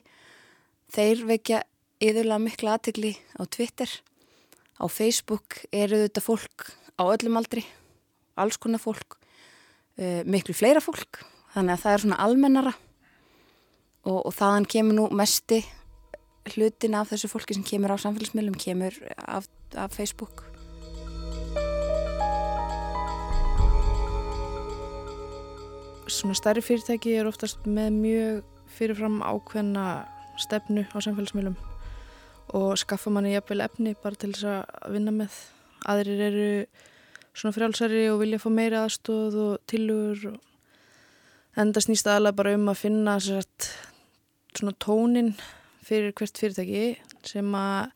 Þeir 0.92 1.26
vekja 1.30 1.62
yðurlega 2.02 2.42
mikla 2.42 2.78
aðtegli 2.78 3.14
á 3.38 3.46
Twitter. 3.46 3.92
Á 4.82 4.86
Facebook 4.90 5.62
eru 5.72 6.02
þetta 6.08 6.24
fólk 6.26 6.72
á 6.98 7.04
öllum 7.06 7.38
aldri 7.38 7.64
alls 8.40 8.58
konar 8.58 8.82
fólk 8.82 9.20
uh, 10.00 10.22
miklu 10.26 10.56
fleira 10.58 10.82
fólk. 10.84 11.22
Þannig 11.54 11.76
að 11.76 11.84
það 11.84 11.94
er 11.94 12.04
svona 12.06 12.24
almennara 12.24 12.74
og, 14.08 14.20
og 14.26 14.34
þaðan 14.34 14.68
kemur 14.72 14.98
nú 14.98 15.08
mesti 15.14 15.62
hlutin 16.50 16.96
af 16.98 17.12
þessu 17.12 17.30
fólki 17.32 17.56
sem 17.56 17.66
kemur 17.66 17.94
á 17.94 17.98
samfélagsmiðlum 18.02 18.58
kemur 18.60 18.96
af, 19.18 19.48
af 19.76 19.94
Facebook. 19.94 20.44
Svona 26.12 26.36
stærri 26.36 26.64
fyrirtæki 26.66 27.14
er 27.16 27.30
oftast 27.30 27.64
með 27.66 27.92
mjög 28.02 28.42
fyrirfram 28.76 29.22
ákveðna 29.24 29.86
stefnu 30.42 30.84
á 30.92 30.98
samfélagsmiðlum 31.00 31.58
og 32.58 32.78
skaffa 32.80 33.12
manni 33.14 33.36
jafnvel 33.36 33.64
efni 33.64 33.96
bara 34.02 34.20
til 34.20 34.34
þess 34.34 34.48
að 34.52 34.96
vinna 34.96 35.14
með. 35.16 35.36
Aðrir 35.88 36.24
eru 36.28 36.50
svona 37.32 37.56
frjálsari 37.56 38.06
og 38.12 38.20
vilja 38.22 38.42
fá 38.42 38.50
meira 38.52 38.84
aðstóð 38.86 39.38
og 39.46 39.54
tilugur 39.72 40.34
og 40.34 41.62
enda 41.62 41.84
snýst 41.84 42.10
aðalega 42.10 42.38
bara 42.42 42.56
um 42.58 42.70
að 42.72 42.82
finna 42.82 43.16
svona 43.22 44.76
tónin 44.84 45.34
fyrir 45.92 46.16
hvert 46.16 46.40
fyrirtæki 46.40 46.86
sem 47.28 47.56
að 47.58 47.92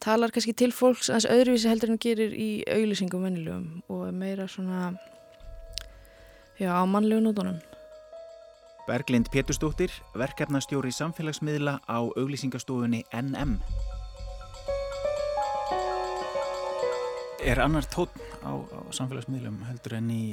talar 0.00 0.32
kannski 0.32 0.54
til 0.56 0.72
fólks 0.72 1.10
aðeins 1.10 1.28
öðruvísi 1.28 1.68
heldur 1.68 1.92
en 1.92 2.00
gerir 2.00 2.32
í 2.32 2.50
auglýsingum 2.64 3.26
vennilegum 3.26 3.82
og 3.92 4.06
meira 4.16 4.46
svona 4.48 4.94
já, 6.56 6.72
á 6.72 6.84
mannlegu 6.88 7.20
nótunum. 7.20 7.60
Berglind 8.88 9.28
Péturstóttir, 9.30 9.92
verkefnastjóri 10.16 10.90
samfélagsmiðla 10.96 11.78
á 11.84 11.98
auglýsingastofunni 12.00 13.04
NM. 13.12 13.58
Er 17.44 17.60
annar 17.60 17.84
tótn 17.92 18.24
á, 18.40 18.56
á 18.56 18.80
samfélagsmiðlum 18.96 19.60
heldur 19.68 19.98
en 20.00 20.08
í 20.12 20.24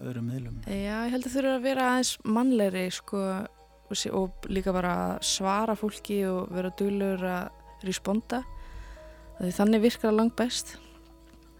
öðrum 0.00 0.32
miðlum? 0.32 0.56
Já, 0.64 1.04
ég 1.04 1.12
held 1.12 1.28
að 1.28 1.36
þurfa 1.36 1.52
að 1.58 1.68
vera 1.68 1.90
aðeins 1.92 2.14
mannlegri 2.24 2.86
sko 2.92 3.20
og 3.90 4.46
líka 4.48 4.72
bara 4.72 5.18
svara 5.22 5.74
fólki 5.76 6.22
og 6.26 6.52
vera 6.54 6.72
dölur 6.78 7.20
að 7.20 7.84
responda. 7.84 8.42
Þannig 9.38 9.82
virkar 9.82 10.08
það 10.08 10.18
langt 10.18 10.36
best 10.38 10.76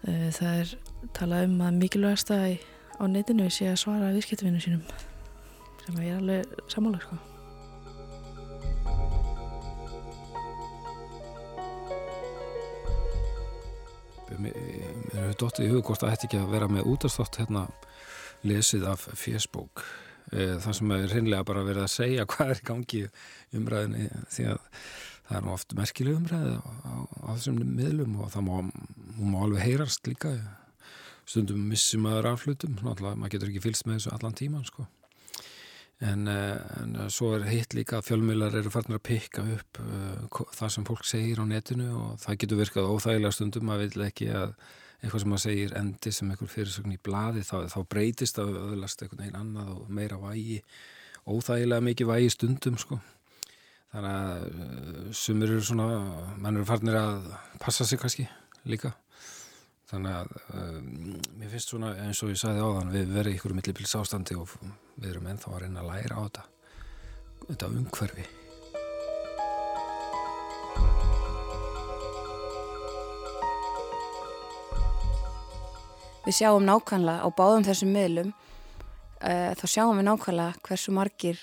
eh, 0.07 0.31
það 0.33 0.61
er 0.61 0.73
talað 1.15 1.49
um 1.49 1.61
að 1.65 1.79
mikilvægast 1.81 2.31
að 2.31 2.57
á 2.95 3.03
netinu 3.11 3.49
sé 3.51 3.67
að 3.69 3.81
svara 3.81 4.13
viðskiptavinu 4.15 4.61
sínum 4.63 4.83
sem 5.83 5.97
er 6.01 6.15
alveg 6.17 6.53
sammála 6.71 7.01
sko. 7.03 7.17
Mér 14.35 14.55
hefur 15.13 15.35
dóttið 15.39 15.67
í 15.67 15.69
hug 15.71 15.85
hvort 15.87 16.03
að 16.03 16.15
þetta 16.15 16.27
ekki 16.27 16.39
að 16.41 16.55
vera 16.55 16.71
með 16.71 16.89
útastátt 16.91 17.37
hérna 17.39 17.67
lesið 18.45 18.87
af 18.89 19.05
Facebook 19.13 19.85
Eh, 20.33 20.55
það 20.57 20.77
sem 20.79 20.93
er 20.95 21.11
hinnlega 21.13 21.45
bara 21.45 21.65
verið 21.65 21.85
að 21.85 21.93
segja 21.93 22.25
hvað 22.31 22.53
er 22.53 22.61
í 22.61 22.67
gangi 22.71 23.01
umræðinni 23.59 24.07
því 24.33 24.47
að 24.53 24.61
það 25.25 25.37
er 25.37 25.45
nú 25.45 25.53
oft 25.53 25.75
merkileg 25.77 26.19
umræði 26.19 26.53
á, 26.57 26.65
á, 26.65 27.29
þessum 27.35 27.61
miðlum 27.61 28.19
og 28.21 28.31
það 28.33 28.47
má, 28.47 28.55
má 29.21 29.39
alveg 29.45 29.65
heyrast 29.65 30.09
líka 30.09 30.33
stundum 31.25 31.63
missum 31.69 32.05
maður 32.05 32.31
af 32.33 32.45
hlutum 32.45 32.77
náttúrulega 32.81 33.17
maður 33.21 33.35
getur 33.35 33.51
ekki 33.51 33.63
fylst 33.63 33.87
með 33.87 33.99
þessu 33.99 34.13
allan 34.13 34.37
tíman 34.37 34.65
sko. 34.67 34.85
en, 36.05 36.27
eh, 36.27 36.57
en 36.81 36.97
svo 37.13 37.31
er 37.37 37.45
hitt 37.49 37.77
líka 37.77 37.99
að 37.99 38.09
fjölmjölar 38.09 38.57
eru 38.59 38.73
farin 38.73 38.97
að 38.97 39.05
pikka 39.07 39.45
upp 39.55 39.79
uh, 39.79 40.41
það 40.57 40.73
sem 40.73 40.87
fólk 40.89 41.05
segir 41.07 41.39
á 41.39 41.45
netinu 41.47 41.87
og 41.95 42.17
það 42.25 42.39
getur 42.41 42.59
virkað 42.59 42.89
óþægilega 42.91 43.37
stundum 43.37 43.69
maður 43.69 43.93
vil 43.93 44.07
ekki 44.09 44.27
að 44.41 44.57
eitthvað 45.05 45.23
sem 45.23 45.31
maður 45.31 45.43
segir 45.45 45.73
endi 45.79 46.13
sem 46.15 46.29
einhver 46.31 46.51
fyrirsögn 46.51 46.95
í 46.95 47.01
bladi 47.05 47.43
þá, 47.45 47.57
þá 47.69 47.79
breytist 47.93 48.39
það 48.39 48.59
öðlast 48.61 49.03
einhvern 49.03 49.23
veginn 49.23 49.39
annað 49.39 49.71
og 49.75 49.91
meira 49.99 50.17
vægi 50.21 50.61
óþægilega 51.25 51.85
mikið 51.85 52.09
vægi 52.09 52.31
stundum 52.33 52.79
sko. 52.81 52.99
Þannig 53.95 54.11
að 54.11 54.47
uh, 54.49 55.03
sumir 55.15 55.53
eru 55.53 55.63
svona 55.63 55.87
mann 56.41 56.57
eru 56.57 56.67
farnir 56.67 56.97
að 56.99 57.29
passa 57.61 57.87
sig 57.87 58.01
kannski 58.01 58.25
líka. 58.67 58.91
Þannig 59.91 60.17
að 60.17 60.33
um, 60.57 60.89
mér 61.37 61.53
finnst 61.53 61.71
svona 61.71 61.93
eins 62.03 62.23
og 62.25 62.33
ég 62.33 62.41
sagði 62.41 62.65
áðan 62.65 62.91
við 62.93 63.13
verðum 63.13 63.37
ykkur 63.37 63.55
millipils 63.59 63.95
ástandi 64.01 64.37
og 64.39 64.57
við 64.97 65.11
erum 65.13 65.29
ennþá 65.29 65.53
að 65.53 65.63
reyna 65.63 65.85
að 65.85 65.93
læra 65.93 66.17
á 66.17 66.23
þetta 66.25 66.49
þetta 67.45 67.69
umhverfi 67.69 68.25
við 76.25 76.39
sjáum 76.39 76.65
nákvæmlega 76.65 77.21
á 77.21 77.29
báðum 77.37 77.65
þessum 77.67 77.91
miðlum 77.93 78.31
uh, 78.33 79.51
þá 79.57 79.65
sjáum 79.69 79.99
við 79.99 80.07
nákvæmlega 80.07 80.63
hversu 80.65 80.93
margir 80.95 81.41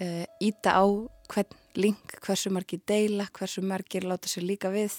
uh, 0.00 0.24
íta 0.40 0.76
á 0.80 0.84
hvern 1.32 1.60
link, 1.74 2.16
hversu 2.24 2.52
margir 2.54 2.80
deila, 2.88 3.26
hversu 3.36 3.64
margir 3.64 4.06
láta 4.06 4.30
sér 4.30 4.46
líka 4.46 4.70
við. 4.72 4.94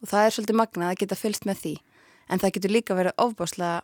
Og 0.00 0.10
það 0.10 0.26
er 0.26 0.34
svolítið 0.34 0.58
magnað 0.60 0.92
að 0.92 1.00
geta 1.02 1.18
fylst 1.18 1.46
með 1.48 1.62
því. 1.62 1.74
En 2.30 2.40
það 2.40 2.54
getur 2.56 2.74
líka 2.74 2.96
verið 2.96 3.18
ofbáslega 3.20 3.80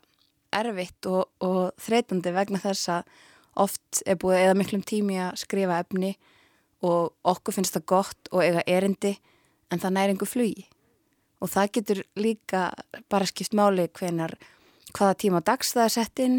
erfitt 0.56 1.08
og, 1.10 1.26
og 1.44 1.74
þreytandi 1.82 2.32
vegna 2.32 2.62
þess 2.62 2.92
að 2.94 3.10
oft 3.66 4.02
er 4.06 4.18
búið 4.20 4.44
eða 4.44 4.56
miklum 4.58 4.84
tími 4.86 5.18
að 5.20 5.38
skrifa 5.42 5.80
efni 5.82 6.14
og 6.86 7.14
okkur 7.26 7.56
finnst 7.56 7.76
það 7.76 7.88
gott 7.92 8.30
og 8.32 8.44
eiga 8.44 8.64
erindi 8.68 9.16
en 9.72 9.82
það 9.82 9.96
næri 9.96 10.14
einhver 10.14 10.30
flugi 10.30 10.66
og 11.40 11.50
það 11.52 11.72
getur 11.78 12.02
líka 12.16 12.68
bara 13.12 13.28
skipt 13.28 13.56
máli 13.56 13.88
hvenar 13.92 14.36
hvaða 14.96 15.18
tíma 15.20 15.42
dags 15.44 15.74
það 15.76 15.84
er 15.84 15.94
sett 15.96 16.22
inn. 16.24 16.38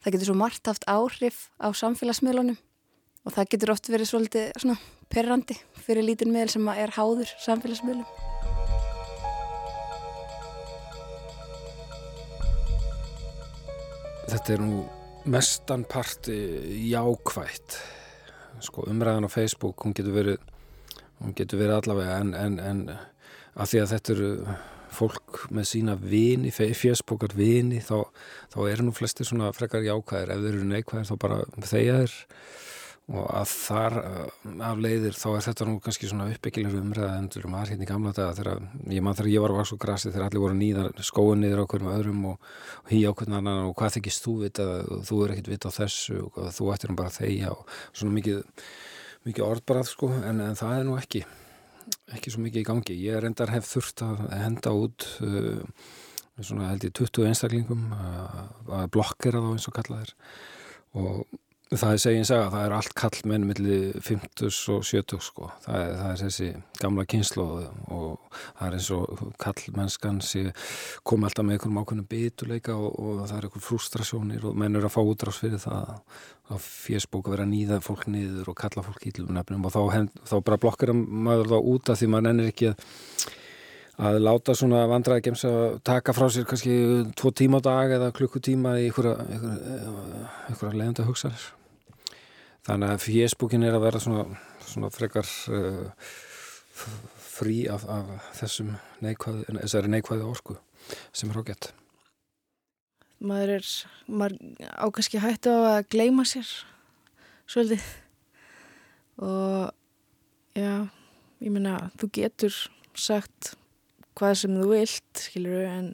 Það 0.00 0.14
getur 0.14 0.30
svo 0.30 0.38
margt 0.40 0.70
haft 0.70 0.86
áhrif 0.88 1.48
á 1.60 1.68
samfélagsmiðlunum. 1.76 2.56
Og 3.28 3.34
það 3.36 3.50
getur 3.52 3.74
oft 3.74 3.90
verið 3.92 4.10
svolítið 4.10 4.76
perrandi 5.12 5.58
fyrir 5.84 6.06
lítinn 6.06 6.32
miðl 6.32 6.54
sem 6.54 6.68
er 6.72 6.94
háður 6.96 7.30
samfélagsmiðlum. 7.44 8.08
Þetta 14.30 14.54
er 14.54 14.62
nú 14.62 14.84
mestan 15.28 15.84
parti 15.90 16.38
jákvætt. 16.88 17.76
Sko 18.64 18.86
umræðan 18.88 19.28
á 19.28 19.30
Facebook 19.30 19.84
hún 19.84 19.94
getur 19.96 20.16
verið 20.16 20.40
hún 21.20 21.34
getur 21.36 21.60
verið 21.60 21.80
allavega 21.80 22.18
en, 22.22 22.34
en, 22.34 22.58
en 22.60 22.80
að 23.54 23.72
því 23.72 23.82
að 23.82 23.90
þetta 23.94 24.14
eru 24.16 24.32
fólk 24.94 25.44
með 25.54 25.68
sína 25.70 25.94
vini, 25.98 26.50
fjöspokar 26.50 27.34
vini 27.38 27.80
þá, 27.84 28.02
þá 28.52 28.58
eru 28.66 28.88
nú 28.88 28.96
flesti 28.96 29.26
svona 29.26 29.52
frekar 29.56 29.86
jákvæðir, 29.86 30.34
ef 30.34 30.42
þeir 30.42 30.56
eru 30.56 30.66
neikvæðir 30.72 31.08
þá 31.10 31.16
bara 31.22 31.44
þeia 31.62 32.02
þeir. 32.02 32.18
Og 33.10 33.24
að 33.34 33.48
þar 33.50 33.94
eh, 33.98 34.50
af 34.62 34.80
leiðir 34.84 35.16
þá 35.18 35.26
er 35.32 35.44
þetta 35.48 35.66
nú 35.66 35.80
kannski 35.82 36.06
svona 36.06 36.28
uppbyggilegur 36.30 36.78
umræða 36.78 37.16
endur 37.18 37.48
um 37.48 37.56
aðhérni 37.58 37.88
gamla 37.88 38.12
daga 38.14 38.36
þegar 38.38 38.60
ég 38.86 39.02
mann 39.02 39.16
þegar 39.18 39.30
ég 39.32 39.42
var 39.42 39.54
á 39.56 39.58
vaks 39.58 39.72
og 39.74 39.80
grasi 39.82 40.12
þegar 40.12 40.28
allir 40.28 40.44
voru 40.44 40.58
nýðar 40.60 41.02
skóin 41.08 41.42
niður 41.42 41.64
á 41.66 41.70
hverjum 41.72 41.90
öðrum 41.90 42.22
og, 42.30 42.52
og 42.84 42.92
hí 42.92 43.02
á 43.02 43.10
hvernig 43.10 43.40
annan 43.40 43.64
og 43.64 43.74
hvað 43.80 43.96
þykist 43.96 44.28
þú 44.28 44.36
vita? 44.44 44.68
Og 44.94 45.02
þú 45.10 45.20
er 45.24 45.34
ekkit 45.34 45.50
vita 45.56 45.74
á 45.74 45.78
þessu 45.80 46.22
og 46.28 46.38
þú 46.54 46.70
ættir 46.76 46.94
um 46.94 47.00
bara 47.02 47.10
að 47.10 47.18
þeia 47.18 47.50
og 47.56 47.76
svona 47.90 48.14
mikið, 48.20 48.40
mikið 49.26 49.48
orðbarað 49.48 49.90
sko 49.90 50.14
en, 50.20 50.44
en 50.46 50.62
það 50.62 50.76
er 50.78 50.86
nú 50.86 50.98
ekki 51.00 51.26
ekki 52.14 52.32
svo 52.32 52.44
mikið 52.44 52.62
í 52.62 52.68
gangi. 52.68 52.96
Ég 53.06 53.20
reyndar 53.22 53.52
hef 53.54 53.68
þurft 53.70 54.04
að 54.06 54.24
henda 54.34 54.72
út 54.76 55.06
uh, 55.26 55.60
svona 56.40 56.70
held 56.70 56.86
ég 56.88 56.96
20 56.96 57.28
einstaklingum 57.30 57.90
uh, 57.94 58.42
að 58.80 58.90
blokkera 58.96 59.42
þá 59.44 59.50
eins 59.52 59.68
og 59.70 59.76
kallaðir 59.76 60.14
og 61.00 61.40
Það 61.70 61.92
er 61.94 62.00
segjins 62.02 62.30
að 62.34 62.48
það 62.50 62.64
er 62.64 62.72
allt 62.74 62.94
kall 62.98 63.18
menn 63.30 63.44
millir 63.46 63.92
50 64.02 64.56
og 64.74 64.80
70 64.88 65.20
sko. 65.22 65.50
Það 65.62 65.76
er, 65.78 65.92
það 66.00 66.08
er 66.08 66.16
þessi 66.24 66.48
gamla 66.80 67.04
kynslu 67.12 67.44
og 67.46 68.40
það 68.40 68.64
er 68.66 68.76
eins 68.80 68.88
og 68.96 69.20
kall 69.38 69.76
mennskan 69.76 70.18
kom 71.06 71.28
alltaf 71.28 71.46
með 71.46 71.56
einhverjum 71.56 71.78
ákveðnum 71.78 72.08
bituleika 72.10 72.74
og, 72.74 72.90
og 72.98 73.20
það 73.20 73.36
er 73.36 73.46
einhver 73.46 73.64
frustrasjónir 73.68 74.48
og 74.50 74.58
menn 74.58 74.80
eru 74.80 74.90
að 74.90 74.96
fá 74.96 75.00
útrás 75.04 75.38
fyrir 75.44 75.62
það 75.62 75.92
að 76.50 76.66
fjersbók 76.66 77.30
að 77.30 77.36
vera 77.36 77.46
nýða 77.52 77.78
fólk 77.86 78.08
niður 78.10 78.50
og 78.50 78.58
kalla 78.58 78.86
fólk 78.88 79.06
í 79.06 79.14
tlunafnum 79.14 79.70
og 79.70 79.76
þá, 79.76 79.80
hend, 79.94 80.18
þá 80.26 80.36
bara 80.50 80.58
blokkar 80.66 80.94
maður 80.96 81.52
þá 81.54 81.70
úta 81.76 81.94
því 81.94 82.10
maður 82.10 82.32
ennir 82.32 82.50
ekki 82.50 82.72
að 82.72 82.84
að 84.00 84.18
láta 84.24 84.54
svona 84.56 84.86
vandraði 84.88 85.26
gems 85.28 85.44
að 85.44 85.78
taka 85.86 86.14
frá 86.16 86.26
sér 86.32 86.46
kannski 86.48 86.74
tvo 87.20 87.30
tíma 87.36 87.60
á 87.60 87.66
dag 87.68 87.96
eða 87.98 88.12
klukkutíma 88.16 88.78
í 88.80 88.88
einhverja 88.88 90.72
leiðandi 90.72 91.04
hugsanir 91.04 91.50
þannig 92.66 92.94
að 92.94 93.04
fjesbúkin 93.06 93.66
er 93.66 93.76
að 93.76 93.86
vera 93.86 94.02
svona, 94.02 94.24
svona 94.66 94.90
frekar 94.94 95.28
uh, 95.52 96.10
frí 97.40 97.64
af, 97.72 97.84
af 97.88 98.32
þessum 98.40 98.74
þessari 99.00 99.92
neikvæði 99.92 100.26
orku 100.26 100.56
sem 101.12 101.30
er 101.30 101.40
ágætt. 101.40 101.70
Maður 103.20 103.56
er 103.58 103.70
maður 104.08 104.36
ákvæmski 104.80 105.20
hættu 105.20 105.52
á 105.52 105.60
að 105.76 105.88
gleima 105.92 106.24
sér 106.28 106.48
svolítið. 107.50 107.84
Og 109.20 109.72
já, 110.56 110.88
ég 111.44 111.52
meina 111.52 111.90
þú 112.00 112.08
getur 112.16 112.56
sagt 112.96 113.54
hvað 114.16 114.38
sem 114.40 114.56
þú 114.56 114.70
vilt 114.72 115.24
skilur 115.24 115.66
en 115.68 115.90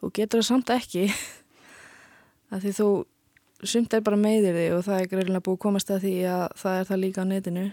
þú 0.00 0.12
getur 0.20 0.42
það 0.42 0.48
samt 0.50 0.72
ekki. 0.76 1.06
Að 2.52 2.66
því 2.66 2.74
þú 2.76 2.88
sumt 3.64 3.94
er 3.96 4.04
bara 4.04 4.18
meðir 4.20 4.56
því 4.56 4.66
og 4.76 4.84
það 4.86 5.00
er 5.00 5.10
greiðilega 5.10 5.44
búið 5.46 5.56
að 5.56 5.62
komast 5.64 5.92
að 5.92 6.06
því 6.06 6.14
að 6.30 6.44
það 6.60 6.80
er 6.80 6.88
það 6.90 7.02
líka 7.02 7.24
á 7.24 7.30
netinu. 7.30 7.66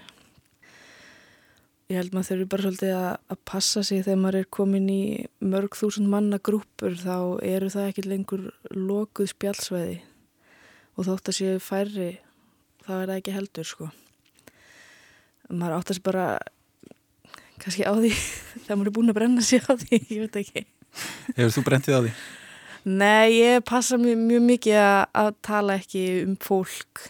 Ég 1.92 2.00
held 2.00 2.14
maður 2.16 2.30
þurfi 2.30 2.48
bara 2.54 2.64
svolítið 2.64 2.94
að, 2.96 3.10
að 3.34 3.40
passa 3.50 3.84
sig 3.84 4.06
þegar 4.06 4.22
maður 4.24 4.38
er 4.40 4.48
komin 4.58 4.86
í 4.90 5.04
mörg 5.44 5.76
þúsund 5.78 6.10
manna 6.10 6.40
grúpur 6.40 6.96
þá 6.98 7.18
eru 7.44 7.70
það 7.74 7.90
ekki 7.90 8.06
lengur 8.08 8.46
lokuð 8.72 9.34
spjálsveiði 9.34 9.98
og 10.94 11.10
þótt 11.10 11.30
að 11.30 11.38
séu 11.38 11.60
færri 11.62 12.10
þá 12.86 12.94
er 12.96 13.12
það 13.12 13.18
ekki 13.18 13.36
heldur 13.36 13.68
sko. 13.68 13.90
Maður 15.52 15.76
áttast 15.82 16.06
bara 16.06 16.28
kannski 17.60 17.84
á 17.84 17.94
því 17.94 18.14
þegar 18.64 18.80
maður 18.80 18.94
er 18.94 18.96
búin 18.96 19.12
að 19.12 19.20
brenna 19.20 19.44
sig 19.46 19.68
á 19.68 19.74
því, 19.76 20.00
ég 20.16 20.24
veit 20.26 20.40
ekki. 20.44 20.66
Hefur 21.36 21.54
þú 21.58 21.66
brendið 21.68 22.00
á 22.00 22.02
því? 22.08 22.16
Nei, 22.84 23.40
ég 23.40 23.64
passa 23.64 23.96
mjög, 23.96 24.18
mjög 24.28 24.42
mikið 24.44 24.80
að, 25.16 25.36
tala 25.46 25.78
ekki 25.80 26.02
um 26.26 26.34
fólk 26.44 27.06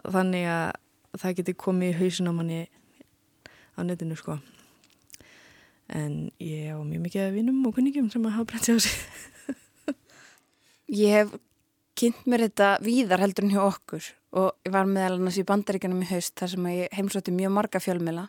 þannig 0.00 0.46
að 0.48 1.20
það 1.20 1.34
geti 1.40 1.54
komið 1.60 1.90
í 1.90 1.98
hausin 1.98 2.30
á 2.30 2.32
manni 2.32 2.60
á 3.76 3.80
netinu 3.84 4.16
sko 4.16 4.38
en 5.92 6.30
ég 6.40 6.70
á 6.72 6.80
mjög 6.80 7.04
mikið 7.04 7.34
vinum 7.34 7.60
og 7.68 7.76
kunningum 7.76 8.08
sem 8.12 8.24
að 8.24 8.38
hafa 8.38 8.48
brendið 8.54 8.78
á 8.78 8.84
sig 8.86 9.96
Ég 11.02 11.12
hef 11.18 11.36
kynnt 12.00 12.24
mér 12.24 12.46
þetta 12.46 12.70
víðar 12.80 13.20
heldur 13.20 13.46
en 13.46 13.52
hjá 13.52 13.60
okkur 13.66 14.08
og 14.40 14.48
ég 14.64 14.72
var 14.72 14.88
meðal 14.88 15.18
annars 15.18 15.38
í 15.42 15.46
bandaríkanum 15.46 16.00
í 16.06 16.08
haust 16.08 16.38
þar 16.40 16.54
sem 16.54 16.72
ég 16.72 16.96
heimsótti 16.96 17.34
mjög 17.34 17.52
marga 17.58 17.82
fjölmila 17.82 18.26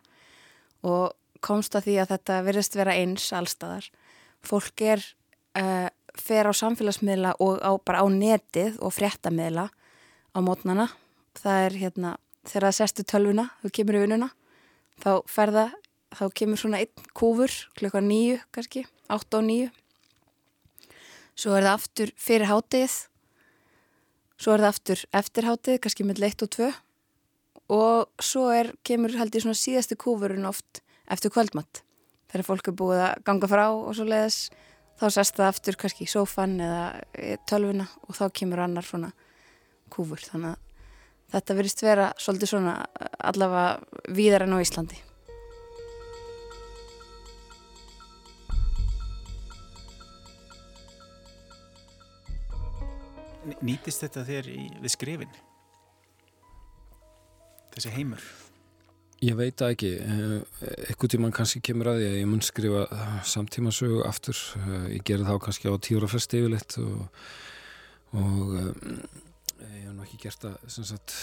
og 0.84 1.16
komst 1.42 1.78
að 1.78 1.88
því 1.88 1.98
að 2.02 2.14
þetta 2.16 2.44
verðist 2.46 2.78
vera 2.78 2.96
eins 2.98 3.32
allstaðar. 3.34 3.88
Fólk 4.46 4.84
er 4.86 5.04
uh, 5.58 5.90
fer 6.20 6.50
á 6.50 6.54
samfélagsmiðla 6.56 7.36
og 7.44 7.62
á, 7.64 7.72
bara 7.84 8.04
á 8.04 8.08
netið 8.12 8.80
og 8.84 8.94
fréttamiðla 8.96 9.68
á 9.70 10.40
mótnana. 10.44 10.90
Það 11.38 11.66
er 11.66 11.78
hérna, 11.82 12.16
þegar 12.48 12.68
það 12.68 12.78
sestu 12.80 13.06
tölvuna, 13.08 13.48
þú 13.62 13.72
kemur 13.78 13.98
í 14.00 14.04
vinnuna, 14.04 14.32
þá 15.02 15.12
ferða, 15.32 15.68
þá 16.12 16.26
kemur 16.36 16.60
svona 16.60 16.82
einn 16.84 17.08
kúfur, 17.18 17.54
klukka 17.80 18.04
nýju 18.04 18.42
kannski, 18.52 18.86
átt 19.12 19.32
á 19.32 19.40
nýju. 19.40 19.72
Svo 21.40 21.56
er 21.56 21.66
það 21.66 21.74
aftur 21.74 22.14
fyrir 22.20 22.52
hátegið, 22.52 22.96
svo 24.36 24.56
er 24.56 24.66
það 24.66 24.74
aftur 24.74 25.04
eftir 25.22 25.48
hátegið, 25.48 25.84
kannski 25.86 26.08
með 26.08 26.26
leitt 26.26 26.44
og 26.44 26.52
tvö 26.58 26.72
og 27.72 28.10
svo 28.20 28.50
er, 28.52 28.74
kemur 28.84 29.14
held 29.16 29.36
ég 29.36 29.46
svona 29.46 29.56
síðasti 29.56 29.96
kúfurinn 29.96 30.48
oft 30.50 30.82
eftir 31.12 31.32
kvöldmatt. 31.32 31.86
Þegar 32.32 32.48
fólk 32.48 32.68
er 32.68 32.76
búið 32.80 33.04
að 33.06 33.24
ganga 33.28 33.50
frá 33.52 33.64
og 33.72 33.94
svo 33.96 34.08
leiðis 34.08 34.42
þá 35.02 35.08
sest 35.10 35.38
það 35.40 35.48
aftur 35.50 35.78
kannski 35.82 36.06
í 36.06 36.12
sófan 36.12 36.60
eða 36.62 37.38
tölvuna 37.50 37.88
og 38.06 38.18
þá 38.18 38.26
kemur 38.38 38.62
annar 38.62 38.86
svona 38.86 39.10
kúfur 39.92 40.22
þannig 40.22 40.54
að 40.54 40.68
þetta 41.34 41.56
verist 41.58 41.82
vera 41.82 42.12
svolítið 42.22 42.52
svona 42.52 42.76
allavega 43.18 44.12
víðar 44.14 44.46
enn 44.46 44.54
á 44.54 44.62
Íslandi 44.62 45.00
Nýtist 53.66 54.04
þetta 54.04 54.22
þér 54.26 54.48
í, 54.54 54.62
við 54.82 54.94
skrifin? 54.94 55.34
Þessi 57.74 57.94
heimur? 57.94 58.22
Ég 59.22 59.36
veit 59.38 59.54
það 59.54 59.72
ekki, 59.76 59.90
eitthvað 60.90 61.12
tíman 61.14 61.34
kannski 61.36 61.60
kemur 61.62 61.92
að 61.92 62.00
því 62.00 62.06
að 62.08 62.16
ég 62.18 62.30
mun 62.32 62.40
skrifa 62.42 63.10
samtímasögu 63.30 64.00
aftur, 64.08 64.40
ég 64.90 65.04
gerði 65.06 65.28
þá 65.28 65.44
kannski 65.46 65.70
á 65.70 65.78
tíur 65.78 66.08
og 66.08 66.10
fyrst 66.10 66.34
yfirleitt 66.40 66.78
og, 66.82 67.20
og 68.18 68.56
ég 68.58 69.84
hef 69.84 69.94
nú 69.94 70.08
ekki 70.08 70.18
gert 70.24 70.42
það 70.42 70.80
sagt, 70.90 71.14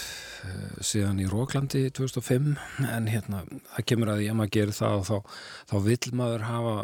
síðan 0.79 1.19
í 1.19 1.27
Róklandi 1.27 1.83
2005 1.99 2.47
en 2.87 3.11
hérna 3.11 3.43
það 3.73 3.87
kemur 3.91 4.13
að 4.13 4.23
því 4.23 4.31
að 4.31 4.39
maður 4.39 4.55
gerir 4.55 4.79
það 4.79 4.97
og 5.01 5.05
þá, 5.09 5.37
þá 5.73 5.77
vil 5.89 6.15
maður 6.23 6.49
hafa 6.53 6.75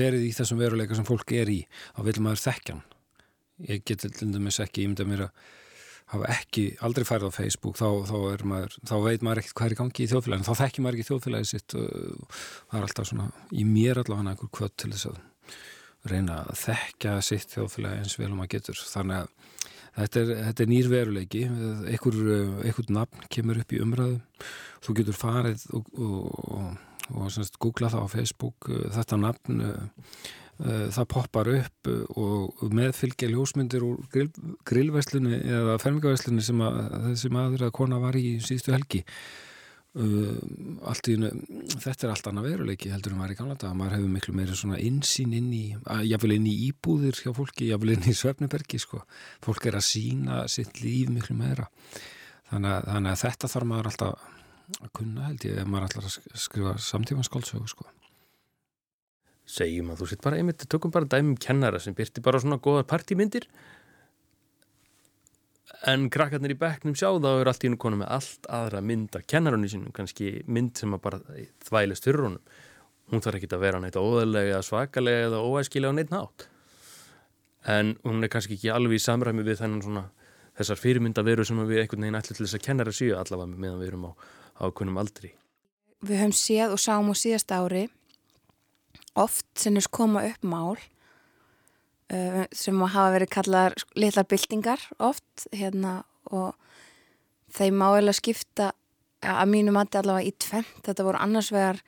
verið 0.00 0.28
í 0.30 0.34
þessum 0.40 0.64
veruleika 0.64 0.96
sem 0.96 1.10
fólk 1.12 1.36
er 1.36 1.52
í, 1.52 1.60
þá 1.98 2.04
vil 2.08 2.20
maður 2.24 2.46
þekkjan. 2.48 2.84
Ég 3.68 3.84
get 3.84 4.08
til 4.08 4.32
dæmis 4.32 4.64
ekki 4.64 4.88
ímynda 4.88 5.04
mér 5.04 5.28
að 5.28 5.48
hafa 6.10 6.30
ekki 6.34 6.64
aldrei 6.86 7.06
færið 7.06 7.30
á 7.30 7.38
Facebook 7.38 7.78
þá, 7.78 7.88
þá, 8.08 8.16
maður, 8.50 8.76
þá 8.88 8.94
veit 9.04 9.24
maður 9.26 9.42
ekkert 9.42 9.56
hvað 9.58 9.68
er 9.68 9.74
í 9.74 9.80
gangi 9.80 10.04
í 10.04 10.10
þjóðfélaginu. 10.10 10.46
Þá 10.48 10.60
þekkir 10.62 10.84
maður 10.84 10.98
ekki 10.98 11.08
þjóðfélagið 11.10 11.50
sitt 11.50 11.76
það 11.76 12.78
er 12.78 12.86
alltaf 12.86 13.10
svona, 13.10 13.28
í 13.50 13.66
mér 13.68 14.02
allavega 14.02 14.34
einhver 14.34 14.52
kvöld 14.58 14.76
til 14.80 14.92
þess 14.94 15.10
að 15.10 15.20
reyna 16.10 16.40
að 16.48 16.58
þekka 16.64 17.14
sitt 17.24 17.54
þjóðfélagi 17.54 18.02
eins 18.02 18.18
vel 18.18 18.30
og 18.30 18.38
maður 18.38 18.52
getur. 18.56 18.82
Þannig 18.90 19.20
að 19.20 19.30
þetta 19.96 20.20
er, 20.22 20.32
þetta 20.48 20.64
er 20.64 20.70
nýr 20.70 20.90
veruleiki. 20.90 21.42
Einhver, 21.92 22.20
einhver 22.64 22.92
nafn 22.96 23.26
kemur 23.32 23.60
upp 23.62 23.74
í 23.74 23.82
umræðu. 23.84 24.20
Þú 24.80 24.96
getur 25.00 25.18
farið 25.18 25.66
og, 25.76 25.90
og, 26.00 26.28
og, 26.56 26.68
og 27.10 27.56
googla 27.60 27.90
það 27.92 28.06
á 28.06 28.14
Facebook 28.14 28.70
uh, 28.70 28.86
þetta 28.96 29.18
nafn 29.20 29.64
uh, 29.66 29.72
uh, 29.74 30.30
það 30.60 31.06
poppar 31.08 31.48
upp 31.54 31.88
uh, 31.88 32.00
og 32.20 32.72
meðfylgja 32.76 33.30
ljósmyndir 33.32 33.84
úr 33.86 34.00
grill, 34.12 34.30
grillveslunni 34.68 35.38
eða 35.40 35.78
fermingaveslunni 35.80 36.44
sem 36.44 36.64
að 36.64 36.80
þessi 37.10 37.30
maður 37.32 37.68
að 37.68 37.76
kona 37.78 38.00
var 38.02 38.18
í 38.18 38.34
síðustu 38.44 38.74
helgi. 38.74 39.04
Allt 39.90 41.08
í 41.10 41.16
þetta 41.18 42.06
er 42.06 42.12
allt 42.12 42.28
annað 42.30 42.44
veruleiki 42.46 42.92
heldur 42.92 43.16
en 43.16 43.22
var 43.24 43.32
í 43.32 43.38
gamla 43.38 43.56
dag, 43.58 43.72
maður 43.74 43.96
hefur 43.96 44.12
miklu 44.12 44.34
meira 44.38 44.54
svona 44.54 44.78
insýn 44.78 45.32
inn 45.34 45.48
í, 45.50 45.64
jáfnvel 46.06 46.36
inn 46.36 46.46
í 46.46 46.54
íbúðir 46.68 47.18
hjá 47.24 47.32
fólki, 47.34 47.72
jáfnvel 47.72 47.96
inn 47.96 48.06
í 48.06 48.14
Svefnibergi 48.14 48.78
sko, 48.78 49.02
fólk 49.42 49.66
er 49.66 49.80
að 49.80 49.88
sína 49.88 50.44
sitt 50.46 50.78
líf 50.84 51.10
miklu 51.10 51.34
meira. 51.40 51.66
Þannig 52.52 52.76
að, 52.76 52.90
þannig 52.92 53.16
að 53.16 53.22
þetta 53.24 53.50
þarf 53.50 53.70
maður 53.72 53.90
alltaf 53.90 54.28
að 54.78 54.92
kunna 55.00 55.26
held 55.26 55.48
ég, 55.48 55.58
ef 55.58 55.72
maður 55.72 55.88
alltaf 55.88 56.38
skrifa 56.46 56.76
samtíma 56.86 57.26
skálsögu 57.26 57.72
sko 57.74 57.90
Segjum 59.50 59.90
að 59.90 60.02
þú 60.02 60.08
sitt 60.10 60.22
bara 60.24 60.38
einmitt, 60.38 60.66
tökum 60.70 60.92
bara 60.94 61.08
dæmum 61.10 61.36
kennara 61.40 61.80
sem 61.82 61.96
byrti 61.96 62.22
bara 62.22 62.40
svona 62.42 62.60
góða 62.62 62.86
partímyndir. 62.86 63.48
En 65.90 66.06
krakkarnir 66.12 66.54
í 66.54 66.58
bekknum 66.60 66.94
sjá 66.98 67.08
þá 67.16 67.30
er 67.32 67.50
allt 67.50 67.64
í 67.64 67.70
hennu 67.70 67.80
konu 67.80 67.98
með 68.02 68.12
allt 68.14 68.48
aðra 68.52 68.82
mynd 68.84 69.16
af 69.16 69.26
kennarunni 69.30 69.70
sínum, 69.72 69.94
kannski 69.96 70.40
mynd 70.46 70.76
sem 70.78 70.94
að 70.94 71.04
bara 71.06 71.20
þvælist 71.66 72.06
fyrir 72.06 72.26
honum. 72.28 72.54
Hún 73.10 73.24
þarf 73.24 73.40
ekki 73.40 73.50
að 73.56 73.64
vera 73.64 73.82
neitt 73.82 73.98
óðarlega 73.98 74.62
svakalega 74.62 75.30
eða 75.30 75.42
óæskilega 75.42 75.90
á 75.90 75.98
neitt 75.98 76.12
nátt 76.14 76.50
en 77.66 77.96
hún 78.04 78.24
er 78.24 78.32
kannski 78.32 78.56
ekki 78.56 78.72
alveg 78.72 78.96
í 78.96 79.04
samræmi 79.04 79.44
við 79.44 79.60
þennan 79.60 79.84
svona 79.84 80.04
þessar 80.56 80.80
fyrirmynda 80.80 81.24
veru 81.24 81.44
sem 81.44 81.60
við 81.68 81.82
einhvern 81.82 82.06
veginn 82.06 82.18
ætlum 82.18 82.36
til 82.36 82.46
þess 82.46 82.58
að 82.58 82.66
kennara 82.66 82.94
síu 82.94 83.16
allavega 83.16 83.56
meðan 83.56 83.80
við 83.80 83.90
erum 83.90 84.06
á 84.08 84.12
ákunum 84.60 85.00
aldri. 85.00 85.34
Við 86.00 86.22
höfum 86.22 86.36
séð 86.36 86.76
og 86.76 86.80
sáum 86.80 87.12
á 87.12 87.14
síðast 87.16 87.52
ári 87.52 87.88
oft 89.18 89.66
er 89.66 89.88
koma 89.90 90.24
upp 90.28 90.44
mál 90.46 90.78
uh, 92.12 92.44
sem 92.52 92.80
hafa 92.80 93.14
verið 93.16 93.32
kallar 93.34 93.76
litlar 93.98 94.28
byltingar 94.28 94.82
oft 94.98 95.48
hérna 95.52 96.02
og 96.30 96.54
þeim 97.54 97.80
máilega 97.80 98.16
skipta 98.18 98.72
að 99.20 99.50
mínu 99.52 99.74
mati 99.74 99.98
allavega 100.00 100.28
í 100.28 100.36
tvent 100.38 100.84
þetta 100.86 101.06
voru 101.06 101.20
annars 101.20 101.50
vegar 101.52 101.80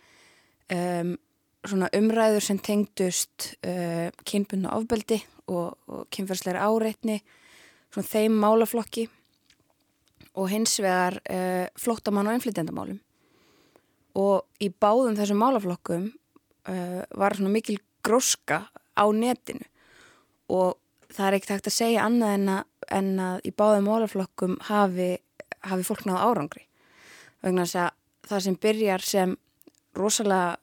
um, 0.72 1.14
umræður 1.70 2.44
sem 2.44 2.58
tengdust 2.58 3.52
uh, 3.64 4.11
kynbundna 4.26 4.74
ofbeldi 4.76 5.22
og, 5.46 5.78
og 5.87 6.06
kynferðsleira 6.12 6.66
áreitni 6.66 7.20
svona 7.92 8.08
þeim 8.08 8.38
málaflokki 8.42 9.06
og 10.32 10.48
hins 10.50 10.78
vegar 10.80 11.18
uh, 11.28 11.68
flóttamann 11.78 12.28
og 12.28 12.37
einflýtendamálum 12.37 13.00
og 14.18 14.44
í 14.61 14.68
báðum 14.68 15.16
þessum 15.16 15.40
málaflokkum 15.40 16.11
uh, 16.68 17.03
var 17.18 17.37
svona 17.37 17.53
mikil 17.55 17.79
gróska 18.05 18.64
á 18.72 19.05
netinu. 19.14 19.64
Og 20.53 20.77
það 21.12 21.27
er 21.27 21.38
ekkert 21.38 21.55
hægt 21.57 21.70
að 21.70 21.79
segja 21.79 22.07
annað 22.07 22.35
en 22.38 22.51
að, 22.57 22.64
en 22.98 23.12
að 23.22 23.46
í 23.48 23.55
báðum 23.57 23.88
málaflokkum 23.88 24.59
hafi, 24.68 25.11
hafi 25.64 25.87
fólk 25.87 26.05
náðu 26.09 26.27
árangri. 26.27 26.66
Vegna 27.42 27.66
þess 27.66 27.81
að 27.85 27.90
það 28.29 28.44
sem 28.46 28.59
byrjar 28.62 29.07
sem 29.07 29.38
rosalega 29.98 30.59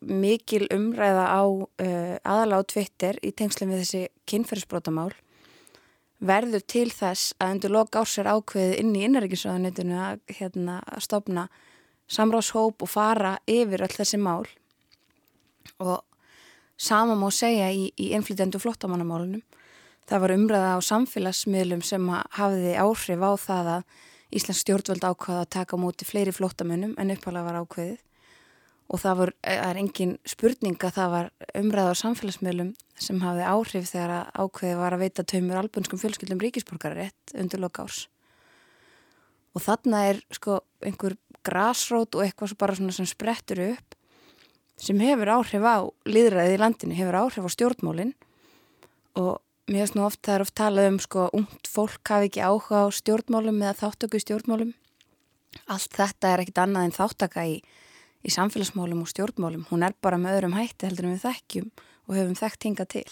mikil 0.00 0.64
umræða 0.72 1.26
á 1.28 1.42
uh, 1.44 2.14
aðalega 2.24 2.64
á 2.64 2.70
Twitter 2.72 3.18
í 3.20 3.32
tengslum 3.36 3.72
við 3.72 3.84
þessi 3.84 4.06
kynferðisbrótamál 4.30 5.12
verður 6.22 6.62
til 6.70 6.88
þess 6.94 7.34
að 7.42 7.56
undir 7.56 7.74
lok 7.74 7.98
árs 7.98 8.14
er 8.22 8.30
ákveðið 8.30 8.78
inn 8.78 8.94
í 8.94 9.04
innrækisraðanitinu 9.08 9.98
að, 9.98 10.20
hérna, 10.38 10.78
að 10.86 11.04
stopna 11.08 11.46
samráðshóp 12.12 12.84
og 12.84 12.90
fara 12.90 13.36
yfir 13.50 13.82
all 13.82 13.92
þessi 13.92 14.20
mál 14.22 14.46
og 15.82 16.00
sama 16.76 17.16
má 17.18 17.28
segja 17.34 17.70
í, 17.72 17.90
í 17.96 18.12
innflytjandu 18.16 18.60
flottamannamálunum. 18.62 19.42
Það 20.08 20.24
var 20.24 20.34
umræða 20.34 20.70
á 20.76 20.80
samfélagsmiðlum 20.82 21.82
sem 21.86 22.08
hafiði 22.36 22.72
áhrif 22.80 23.22
á 23.22 23.32
það 23.38 23.70
að 23.76 24.00
Íslands 24.32 24.62
stjórnvöld 24.64 25.04
ákvaða 25.04 25.44
að 25.44 25.52
taka 25.52 25.76
múti 25.76 26.08
fleiri 26.08 26.32
flottamönnum 26.32 26.94
en 26.98 27.12
uppalega 27.12 27.50
var 27.50 27.58
ákveðið 27.60 28.00
og 28.92 29.00
það 29.00 29.18
var, 29.18 29.32
er 29.48 29.78
engin 29.80 30.14
spurning 30.28 30.76
að 30.84 30.96
það 30.96 31.12
var 31.12 31.28
umræða 31.60 31.92
á 31.92 32.00
samfélagsmiðlum 32.02 32.72
sem 33.00 33.20
hafiði 33.22 33.46
áhrif 33.48 33.88
þegar 33.88 34.14
að 34.16 34.42
ákveðið 34.44 34.80
var 34.82 34.96
að 34.96 35.04
veita 35.04 35.24
taumur 35.32 35.60
albunskum 35.60 36.00
fjölskyldum 36.00 36.42
ríkisborgarætt 36.42 37.34
undir 37.40 37.62
lokárs. 37.62 38.06
Og 39.52 39.64
þarna 39.64 40.04
er 40.10 40.20
sko 40.32 40.60
einhver 40.84 41.16
grásrót 41.44 42.16
og 42.16 42.24
eitthvað 42.24 42.56
bara 42.60 42.76
svona 42.76 42.94
sem 42.96 43.08
sprettur 43.08 43.62
upp 43.70 43.96
sem 44.82 44.98
hefur 44.98 45.30
áhrif 45.30 45.62
á 45.62 45.78
liðræðið 46.10 46.56
í 46.56 46.60
landinu, 46.60 46.98
hefur 46.98 47.18
áhrif 47.20 47.46
á 47.46 47.50
stjórnmólinn 47.54 48.14
og 49.20 49.38
mér 49.70 49.84
finnst 49.84 49.96
nú 49.96 50.06
oft 50.08 50.22
það 50.26 50.34
er 50.34 50.44
oft 50.44 50.54
talað 50.58 50.88
um 50.90 50.98
sko 51.02 51.26
ungt 51.38 51.68
fólk 51.70 52.10
hafi 52.10 52.30
ekki 52.30 52.42
áhuga 52.42 52.82
á 52.82 52.86
stjórnmálum 52.90 53.60
eða 53.62 53.78
þáttöku 53.78 54.18
í 54.18 54.24
stjórnmálum. 54.24 54.72
Allt 55.70 55.94
þetta 55.94 56.32
er 56.32 56.42
ekkit 56.42 56.62
annað 56.64 56.88
en 56.88 56.96
þáttaka 56.96 57.44
í, 57.46 57.58
í 58.26 58.32
samfélagsmálum 58.32 59.04
og 59.04 59.10
stjórnmálum. 59.12 59.66
Hún 59.70 59.84
er 59.86 59.94
bara 60.02 60.18
með 60.18 60.40
öðrum 60.40 60.56
hætti 60.58 60.88
heldur 60.88 61.06
en 61.06 61.14
við 61.14 61.26
þekkjum 61.28 61.68
og 62.08 62.16
hefum 62.18 62.38
þekkt 62.40 62.66
hinga 62.66 62.88
til. 62.90 63.10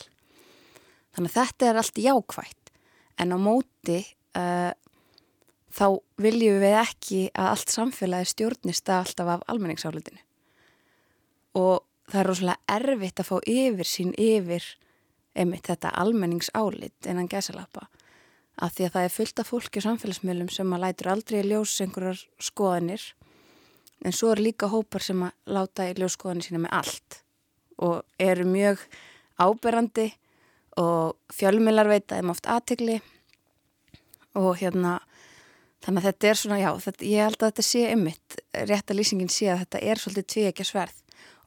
Þannig 1.14 1.30
að 1.30 1.36
þetta 1.36 1.68
er 1.68 1.80
allt 1.82 2.00
jákvægt 2.02 2.72
en 3.20 3.36
á 3.36 3.38
móti 3.38 4.00
uh, 4.38 4.72
þá 5.70 5.86
viljum 6.18 6.58
við 6.64 6.80
ekki 6.80 7.22
að 7.30 7.52
allt 7.52 7.76
samfélagi 7.76 8.32
stjórnist 8.32 8.90
að 8.90 9.04
alltaf 9.04 9.32
af 9.36 9.46
almenningsálutinu 9.52 10.24
það 12.20 12.26
er 12.26 12.28
rosalega 12.28 12.76
erfitt 12.76 13.20
að 13.22 13.28
fá 13.30 13.36
yfir 13.48 13.88
sín 13.88 14.12
yfir 14.20 14.64
einmitt 15.38 15.70
þetta 15.70 15.94
almenningsálit 16.02 17.08
innan 17.08 17.30
gæsalappa 17.30 17.86
að 18.60 18.74
því 18.76 18.86
að 18.86 18.94
það 18.96 19.06
er 19.06 19.14
fullt 19.14 19.40
af 19.40 19.48
fólki 19.48 19.80
á 19.80 19.86
samfélagsmiðlum 19.86 20.50
sem 20.52 20.74
að 20.74 20.82
lætur 20.84 21.10
aldrei 21.14 21.38
í 21.40 21.46
ljós 21.48 21.78
einhverjar 21.80 22.20
skoðanir 22.42 23.06
en 24.04 24.16
svo 24.16 24.34
er 24.34 24.42
líka 24.44 24.68
hópar 24.68 25.04
sem 25.04 25.22
að 25.24 25.54
láta 25.56 25.88
í 25.88 25.94
ljós 25.96 26.18
skoðanir 26.18 26.48
sína 26.48 26.64
með 26.66 26.76
allt 26.80 27.20
og 27.80 28.02
eru 28.20 28.44
mjög 28.48 28.82
áberandi 29.40 30.10
og 30.80 31.16
fjölmilar 31.32 31.88
veita 31.88 32.18
þeim 32.18 32.34
oft 32.34 32.50
aðtegli 32.50 32.98
og 34.36 34.52
hérna 34.60 34.98
þannig 35.80 36.02
að 36.02 36.10
þetta 36.10 36.28
er 36.28 36.40
svona, 36.42 36.60
já, 36.60 36.70
þetta, 36.84 37.06
ég 37.08 37.24
held 37.24 37.40
að 37.40 37.46
þetta 37.48 37.64
sé 37.64 37.86
ymmit, 37.94 38.40
rétt 38.68 38.92
að 38.92 39.00
lýsingin 39.00 39.32
sé 39.32 39.48
að 39.48 39.62
þetta 39.64 39.80
er 39.88 40.02
svolítið 40.02 40.28
tvið 40.34 40.50
ekki 40.50 40.66
að 40.66 40.70
sverð 40.74 40.98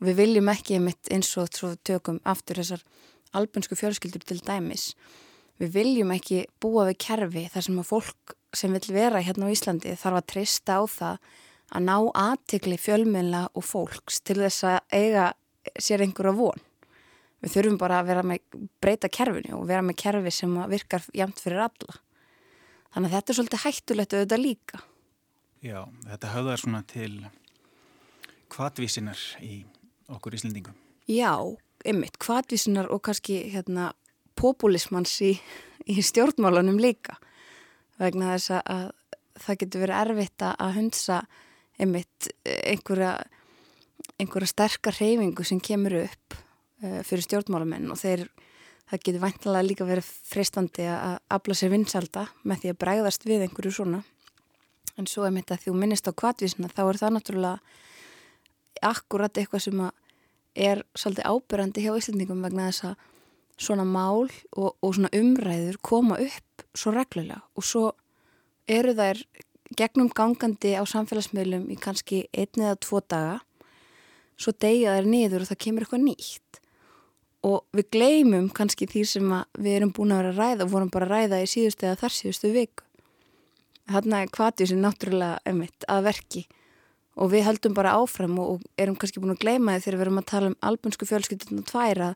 og 0.03 0.09
við 0.09 0.17
viljum 0.19 0.49
ekki 0.51 0.75
ymmit 0.75 1.07
eins 1.15 1.29
og 1.39 1.47
svo 1.55 1.69
tökum 1.79 2.17
aftur 2.27 2.57
þessar 2.59 2.81
albunsku 3.39 3.77
fjölskyldur 3.79 4.25
til 4.27 4.41
dæmis. 4.43 4.89
Við 5.63 5.69
viljum 5.77 6.09
ekki 6.11 6.41
búa 6.59 6.89
við 6.89 6.97
kerfi 7.05 7.45
þar 7.53 7.63
sem 7.63 7.77
að 7.79 7.87
fólk 7.87 8.33
sem 8.51 8.73
vil 8.75 8.91
vera 8.91 9.21
hérna 9.23 9.47
á 9.47 9.53
Íslandi 9.53 9.93
þarf 9.95 10.19
að 10.19 10.25
trista 10.33 10.75
á 10.75 10.83
það 10.91 11.29
að 11.71 11.85
ná 11.87 11.95
aðtikli 12.19 12.75
fjölmiðla 12.83 13.45
og 13.55 13.63
fólks 13.63 14.19
til 14.27 14.41
þess 14.41 14.65
að 14.67 14.81
eiga 14.91 15.29
sér 15.79 16.03
einhverja 16.03 16.33
von. 16.35 16.65
Við 17.39 17.53
þurfum 17.55 17.77
bara 17.79 18.01
að 18.01 18.09
vera 18.11 18.25
með 18.27 18.57
breyta 18.83 19.07
kerfinu 19.07 19.55
og 19.61 19.69
vera 19.71 19.85
með 19.87 20.01
kerfi 20.03 20.33
sem 20.35 20.57
virkar 20.73 21.07
jæmt 21.15 21.39
fyrir 21.39 21.63
alla. 21.63 21.95
Þannig 22.91 23.07
að 23.07 23.15
þetta 23.15 23.31
er 23.31 23.39
svolítið 23.39 23.63
hættulegt 23.63 24.17
auðvitað 24.17 24.43
líka. 24.43 24.83
Já, 25.63 25.79
þetta 26.09 26.33
höfðar 26.33 26.59
svona 26.59 26.83
til 26.91 27.13
kvatvísinar 28.51 29.23
í 29.39 29.63
okkur 30.15 30.37
Íslendingum. 30.37 30.75
Já, 31.09 31.35
ymmit, 31.85 32.17
kvatvísinar 32.21 32.89
og 32.93 33.03
kannski 33.03 33.41
hérna 33.53 33.91
populismans 34.39 35.13
í, 35.25 35.33
í 35.89 35.99
stjórnmálunum 36.01 36.79
líka 36.81 37.17
vegna 37.99 38.33
þess 38.33 38.53
að 38.57 38.91
það 39.43 39.59
getur 39.63 39.83
verið 39.83 39.99
erfitt 40.01 40.45
að 40.45 40.77
hundsa 40.77 41.19
ymmit 41.81 42.29
einhverja, 42.45 43.17
einhverja 44.21 44.51
sterkar 44.51 44.97
reyfingu 44.99 45.45
sem 45.47 45.61
kemur 45.63 45.97
upp 46.03 46.37
uh, 46.37 47.01
fyrir 47.05 47.25
stjórnmálamenn 47.25 47.89
og 47.93 47.99
þeir, 47.99 48.27
það 48.89 49.05
getur 49.07 49.23
væntalega 49.23 49.67
líka 49.69 49.87
verið 49.89 50.09
freistandi 50.29 50.87
að 50.89 51.17
afla 51.33 51.57
sér 51.57 51.73
vinsalda 51.73 52.27
með 52.43 52.63
því 52.63 52.73
að 52.73 52.81
bregðast 52.85 53.27
við 53.27 53.47
einhverju 53.47 53.73
svona. 53.79 54.03
En 54.99 55.09
svo 55.09 55.25
er 55.25 55.33
mitt 55.33 55.49
að 55.49 55.63
því 55.63 55.71
þú 55.71 55.79
minnist 55.81 56.09
á 56.09 56.13
kvatvísina 56.13 56.69
þá 56.69 56.83
er 56.85 57.01
það 57.01 57.15
náttúrulega 57.15 57.57
akkurat 58.83 59.39
eitthvað 59.39 59.65
sem 59.65 59.81
að 59.81 60.02
er 60.55 60.83
svolítið 60.97 61.29
ábyrrandi 61.29 61.83
hjá 61.83 61.95
Íslandingum 61.97 62.43
vegna 62.45 62.69
þess 62.69 62.91
að 62.91 63.09
svona 63.63 63.85
mál 63.85 64.29
og, 64.57 64.73
og 64.81 64.95
svona 64.95 65.11
umræður 65.15 65.79
koma 65.85 66.19
upp 66.21 66.65
svo 66.77 66.93
reglulega 66.93 67.41
og 67.55 67.65
svo 67.65 67.83
eru 68.69 68.95
þær 68.97 69.21
gegnum 69.77 70.09
gangandi 70.13 70.73
á 70.77 70.83
samfélagsmiðlum 70.85 71.69
í 71.73 71.77
kannski 71.81 72.25
einn 72.31 72.61
eða 72.61 72.79
tvo 72.81 73.01
daga. 73.01 73.39
Svo 74.37 74.53
degja 74.53 74.95
þær 74.97 75.09
niður 75.09 75.43
og 75.43 75.49
það 75.49 75.61
kemur 75.65 75.85
eitthvað 75.85 76.05
nýtt. 76.07 76.59
Og 77.43 77.75
við 77.75 77.89
gleymum 77.95 78.49
kannski 78.55 78.87
því 78.87 79.03
sem 79.09 79.35
við 79.59 79.77
erum 79.77 79.93
búin 79.95 80.13
að 80.15 80.21
vera 80.21 80.33
að 80.33 80.41
ræða 80.41 80.65
og 80.65 80.73
vorum 80.73 80.91
bara 80.93 81.09
að 81.09 81.13
ræða 81.13 81.41
í 81.43 81.49
síðustu 81.51 81.87
eða 81.89 81.99
þar 82.03 82.15
síðustu 82.17 82.51
viku. 82.53 82.85
Þarna 83.91 84.21
er 84.23 84.31
kvatið 84.31 84.69
sem 84.71 84.83
náttúrulega 84.83 85.41
emitt 85.49 85.87
að 85.91 86.05
verki 86.07 86.45
og 87.13 87.29
við 87.33 87.45
höldum 87.47 87.75
bara 87.77 87.97
áfram 87.99 88.39
og, 88.41 88.55
og 88.55 88.81
erum 88.81 88.95
kannski 88.97 89.21
búin 89.21 89.35
að 89.35 89.43
gleyma 89.43 89.77
þið 89.77 89.85
þegar 89.85 89.99
við 89.99 90.05
erum 90.07 90.21
að 90.21 90.31
tala 90.31 90.49
um 90.51 90.57
albunsku 90.69 91.09
fjölskyldunum 91.09 91.67
tværa 91.69 92.13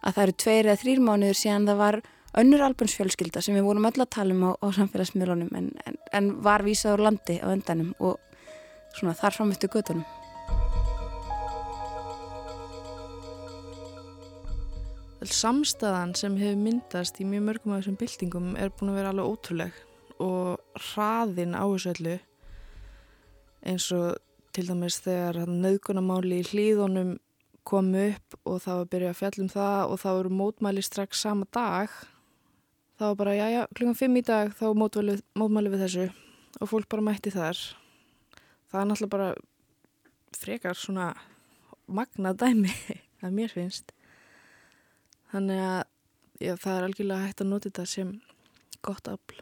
að 0.00 0.16
það 0.16 0.22
eru 0.24 0.36
tveir 0.44 0.68
eða 0.68 0.80
þrýr 0.80 1.04
mánuður 1.04 1.40
síðan 1.40 1.68
það 1.68 1.80
var 1.82 2.00
önnur 2.40 2.62
albunsfjölskylda 2.62 3.42
sem 3.42 3.56
við 3.58 3.66
vorum 3.66 3.88
öll 3.88 3.98
að 3.98 4.12
tala 4.14 4.34
um 4.36 4.46
á, 4.46 4.50
á 4.62 4.66
samfélagsmiðlunum 4.78 5.50
en, 5.58 5.68
en, 5.86 5.98
en 6.14 6.30
var 6.44 6.64
vísað 6.64 6.96
úr 6.96 7.04
landi 7.08 7.40
á 7.42 7.46
öndanum 7.50 7.92
og 7.98 8.20
svona 8.94 9.16
þar 9.18 9.36
fram 9.36 9.52
eftir 9.54 9.72
göttunum. 9.74 10.06
Samstæðan 15.20 16.14
sem 16.16 16.38
hefur 16.40 16.62
myndast 16.62 17.18
í 17.20 17.26
mjög 17.28 17.44
mörgum 17.48 17.74
af 17.74 17.82
þessum 17.82 17.98
byltingum 18.00 18.54
er 18.56 18.72
búin 18.72 18.94
að 18.94 19.00
vera 19.00 19.12
alveg 19.12 19.34
ótrúleg 19.34 19.80
og 20.22 20.80
hraðin 20.88 21.52
á 21.58 21.64
þessu 21.66 21.92
öllu 21.92 22.16
eins 23.68 23.90
og 23.92 24.16
til 24.54 24.66
dæmis 24.68 25.00
þegar 25.04 25.44
nöðgunamáli 25.48 26.40
í 26.40 26.46
hlýðunum 26.50 27.18
kom 27.66 27.92
upp 27.94 28.38
og 28.44 28.62
það 28.64 28.78
var 28.78 28.86
að 28.86 28.92
byrja 28.94 29.10
að 29.12 29.20
fjallum 29.20 29.50
það 29.52 29.82
og 29.92 30.00
það 30.02 30.16
voru 30.18 30.32
mótmæli 30.40 30.82
strax 30.84 31.20
sama 31.22 31.46
dag 31.54 31.92
þá 33.00 33.04
var 33.08 33.16
bara, 33.16 33.34
já 33.34 33.46
já, 33.48 33.62
klukkan 33.72 33.96
5 33.96 34.16
í 34.20 34.22
dag 34.28 34.50
þá 34.58 34.64
mótmæli, 34.76 35.14
mótmæli 35.38 35.72
við 35.72 35.84
þessu. 35.86 36.08
Og 36.60 36.68
fólk 36.68 36.88
bara 36.92 37.06
mætti 37.06 37.32
þar. 37.32 37.56
Það 38.68 38.80
er 38.80 38.88
náttúrulega 38.90 39.14
bara 39.14 39.28
frekar 40.36 40.76
svona 40.76 41.06
magnað 41.88 42.42
dæmi 42.42 42.74
að 43.24 43.36
mér 43.38 43.54
finnst. 43.54 43.94
Þannig 45.32 45.62
að 45.64 45.80
já, 46.44 46.52
það 46.56 46.74
er 46.74 46.88
algjörlega 46.88 47.28
hægt 47.28 47.40
að 47.40 47.50
nota 47.54 47.70
þetta 47.70 47.86
sem 47.88 48.12
gott 48.84 49.08
afl. 49.08 49.40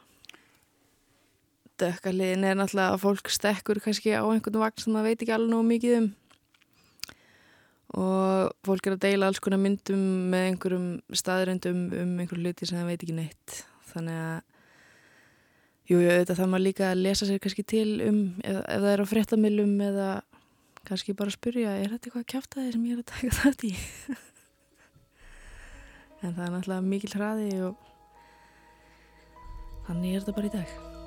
Dökkaliðin 1.78 2.46
er 2.48 2.58
náttúrulega 2.58 2.94
að 2.94 3.02
fólk 3.04 3.30
stekkur 3.32 3.80
kannski 3.84 4.14
á 4.16 4.22
einhvern 4.26 4.60
vagn 4.62 4.82
sem 4.82 4.96
það 4.96 5.08
veit 5.08 5.22
ekki 5.22 5.34
alveg 5.36 5.52
nógu 5.52 5.68
mikið 5.68 5.96
um. 5.98 6.08
Og 7.98 8.52
fólk 8.68 8.86
er 8.88 8.96
að 8.96 9.04
deila 9.06 9.30
alls 9.30 9.40
konar 9.40 9.62
myndum 9.62 10.04
með 10.32 10.46
einhverjum 10.50 10.88
staðröndum 11.22 11.82
um 12.02 12.14
einhverju 12.20 12.44
hluti 12.44 12.68
sem 12.68 12.78
það 12.78 12.90
veit 12.92 13.02
ekki 13.06 13.16
neitt. 13.16 13.58
Þannig 13.88 14.20
að, 14.20 14.38
jú, 15.88 16.00
jú, 16.02 16.08
þetta 16.12 16.38
þarf 16.40 16.52
maður 16.52 16.66
líka 16.66 16.88
að 16.90 17.04
lesa 17.06 17.28
sér 17.28 17.42
kannski 17.42 17.64
til 17.64 17.90
um, 18.04 18.22
ef, 18.44 18.60
ef 18.60 18.84
það 18.84 18.90
er 18.92 19.04
á 19.04 19.06
fréttamilum 19.14 19.76
eða 19.88 20.08
kannski 20.88 21.16
bara 21.16 21.32
að 21.32 21.38
spurja, 21.38 21.76
er 21.76 21.94
þetta 21.94 22.10
eitthvað 22.10 22.42
að 22.42 22.64
þið 22.64 22.72
sem 22.76 22.88
ég 22.88 22.96
er 22.96 23.04
að 23.04 23.10
taka 23.12 23.36
það 23.42 23.68
í? 23.68 23.74
en 26.22 26.34
það 26.34 26.44
er 26.44 26.54
náttúrulega 26.54 26.86
mikil 26.92 27.14
hraði 27.14 27.50
og 27.68 27.90
þannig 29.88 30.14
er 30.14 30.22
þetta 30.24 30.38
bara 30.38 30.50
í 30.50 30.56
dag 30.58 30.97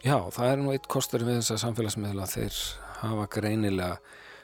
Já, 0.00 0.16
það 0.32 0.46
er 0.48 0.60
nú 0.62 0.70
eitt 0.72 0.86
kostur 0.88 1.26
við 1.26 1.42
þessa 1.42 1.58
samfélagsmiðla 1.60 2.24
þeir 2.30 2.54
hafa 3.02 3.26
greinilega 3.34 3.98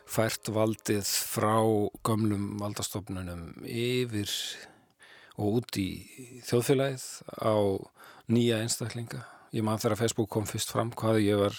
fært 0.04 0.50
valdið 0.52 1.08
frá 1.08 1.56
gömlum 2.04 2.58
valdastofnunum 2.60 3.64
yfir 3.64 4.28
og 5.40 5.62
út 5.62 5.80
í 5.80 5.88
þjóðfélagið 6.44 7.08
á 7.40 7.56
nýja 8.28 8.60
einstaklinga. 8.66 9.22
Ég 9.56 9.64
man 9.64 9.80
þegar 9.80 10.02
Facebook 10.02 10.28
kom 10.36 10.44
fyrst 10.44 10.76
fram 10.76 10.92
hvað 10.92 11.22
ég 11.24 11.40
var 11.40 11.56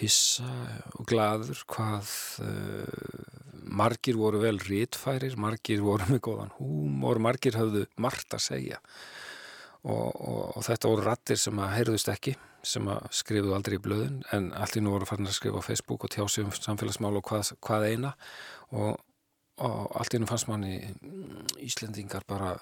hissa 0.00 0.48
og 0.96 1.04
gladur 1.10 1.60
hvað 1.68 2.16
uh, 2.40 3.30
margir 3.68 4.16
voru 4.16 4.40
vel 4.40 4.56
rítfærir, 4.64 5.36
margir 5.36 5.84
voru 5.84 6.08
með 6.08 6.24
góðan 6.24 6.56
húmor, 6.56 7.20
margir 7.20 7.60
hafðu 7.60 7.84
margt 8.00 8.32
að 8.32 8.46
segja 8.48 8.80
og, 9.84 10.08
og, 10.08 10.44
og 10.56 10.64
þetta 10.64 10.94
voru 10.94 11.10
rattir 11.12 11.40
sem 11.42 11.60
að 11.60 11.76
heyrðust 11.76 12.16
ekki 12.16 12.40
sem 12.66 12.88
að 12.92 13.06
skrifuðu 13.16 13.54
aldrei 13.56 13.76
í 13.78 13.82
blöðin 13.82 14.22
en 14.36 14.50
allt 14.56 14.76
í 14.76 14.82
nú 14.84 14.94
voru 14.94 15.08
farin 15.08 15.28
að 15.28 15.38
skrifa 15.38 15.62
á 15.62 15.68
Facebook 15.68 16.06
og 16.06 16.12
tjási 16.12 16.44
um 16.44 16.50
samfélagsmál 16.54 17.16
og 17.18 17.24
hvað, 17.26 17.54
hvað 17.64 17.86
eina. 17.90 18.14
Og, 18.76 18.98
og 19.64 19.94
allt 20.00 20.16
í 20.16 20.20
nú 20.20 20.28
fannst 20.28 20.48
manni 20.50 20.80
Íslendingar 21.64 22.26
bara 22.28 22.56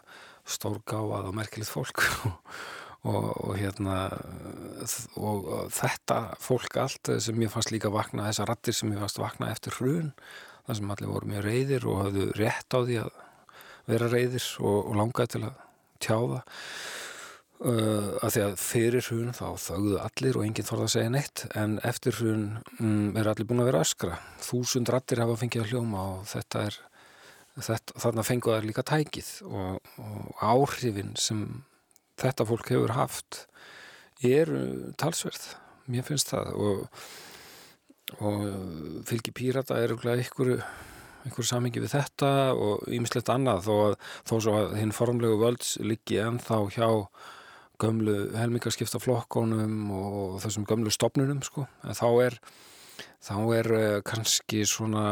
stórgáað 0.48 1.30
og 1.30 1.38
merkilegt 1.38 1.72
fólk. 1.72 2.04
Og 3.08 3.52
hérna 3.54 4.08
og 5.22 5.44
þetta 5.70 6.16
fólk 6.42 6.74
allt 6.82 7.12
sem 7.22 7.44
ég 7.44 7.52
fannst 7.52 7.70
líka 7.70 7.92
vakna, 7.94 8.24
þessar 8.26 8.50
rattir 8.50 8.74
sem 8.74 8.90
ég 8.90 8.98
fannst 8.98 9.20
vakna 9.22 9.52
eftir 9.54 9.76
hrun 9.78 10.10
þar 10.66 10.76
sem 10.80 10.90
allir 10.92 11.12
voru 11.12 11.30
mjög 11.30 11.44
reyðir 11.46 11.86
og 11.88 12.00
hafðu 12.02 12.26
rétt 12.36 12.74
á 12.74 12.78
því 12.82 12.96
að 13.04 13.20
vera 13.88 14.10
reyðir 14.12 14.48
og, 14.58 14.80
og 14.82 14.98
langaði 14.98 15.32
til 15.36 15.42
að 15.46 15.62
tjáða 16.04 16.42
uh, 17.64 18.18
að 18.24 18.34
því 18.34 18.42
að 18.44 18.56
fyrir 18.62 19.06
hrun 19.08 19.36
þá 19.36 19.46
þauðu 19.64 20.00
allir 20.02 20.38
og 20.38 20.46
enginn 20.46 20.68
þorða 20.68 20.88
að 20.88 20.94
segja 20.96 21.14
neitt 21.14 21.44
en 21.58 21.78
eftir 21.86 22.18
hrun 22.18 22.44
um, 22.78 23.16
er 23.18 23.30
allir 23.30 23.48
búin 23.48 23.62
að 23.64 23.70
vera 23.72 23.84
öskra. 23.86 24.18
Þúsund 24.44 24.92
rattir 24.92 25.22
hafa 25.22 25.38
fengið 25.40 25.64
að 25.64 25.72
hljóma 25.74 26.04
og 26.16 26.26
þetta 26.32 26.66
er 26.68 26.80
þetta, 27.58 27.96
þarna 28.04 28.26
fenguð 28.26 28.58
er 28.58 28.68
líka 28.68 28.86
tækið 28.86 29.30
og, 29.48 29.94
og 30.02 30.44
áhrifin 30.44 31.16
sem 31.18 31.46
þetta 32.18 32.46
fólk 32.48 32.74
hefur 32.74 32.94
haft 32.98 33.44
eru 34.26 34.92
talsverð 34.98 35.50
mér 35.88 36.04
finnst 36.06 36.34
það. 36.34 36.54
Og 36.58 36.86
og 38.24 38.44
fylgi 39.04 39.34
pírata 39.36 39.76
er 39.76 39.92
einhverju 39.92 40.54
einhverju 41.26 41.44
samingi 41.44 41.82
við 41.82 41.92
þetta 41.92 42.30
og 42.56 42.86
ýmislegt 42.88 43.28
annað. 43.32 43.66
Þó, 43.66 43.74
að, 43.88 43.96
þó 44.30 44.34
svo 44.38 44.54
að 44.56 44.76
hinn 44.78 44.94
formlegu 44.96 45.40
völds 45.42 45.74
liggi 45.84 46.20
ennþá 46.22 46.60
hjá 46.72 46.88
gömlu 47.82 48.16
helmingarskipta 48.36 49.00
flokkonum 49.02 49.92
og 49.94 50.40
þessum 50.42 50.66
gömlu 50.68 50.92
stopnunum 50.94 51.42
sko. 51.46 51.66
en 51.84 51.98
þá 51.98 52.08
er 52.26 52.40
þá 53.24 53.36
er 53.58 53.70
uh, 53.74 54.00
kannski 54.06 54.64
svona 54.68 55.04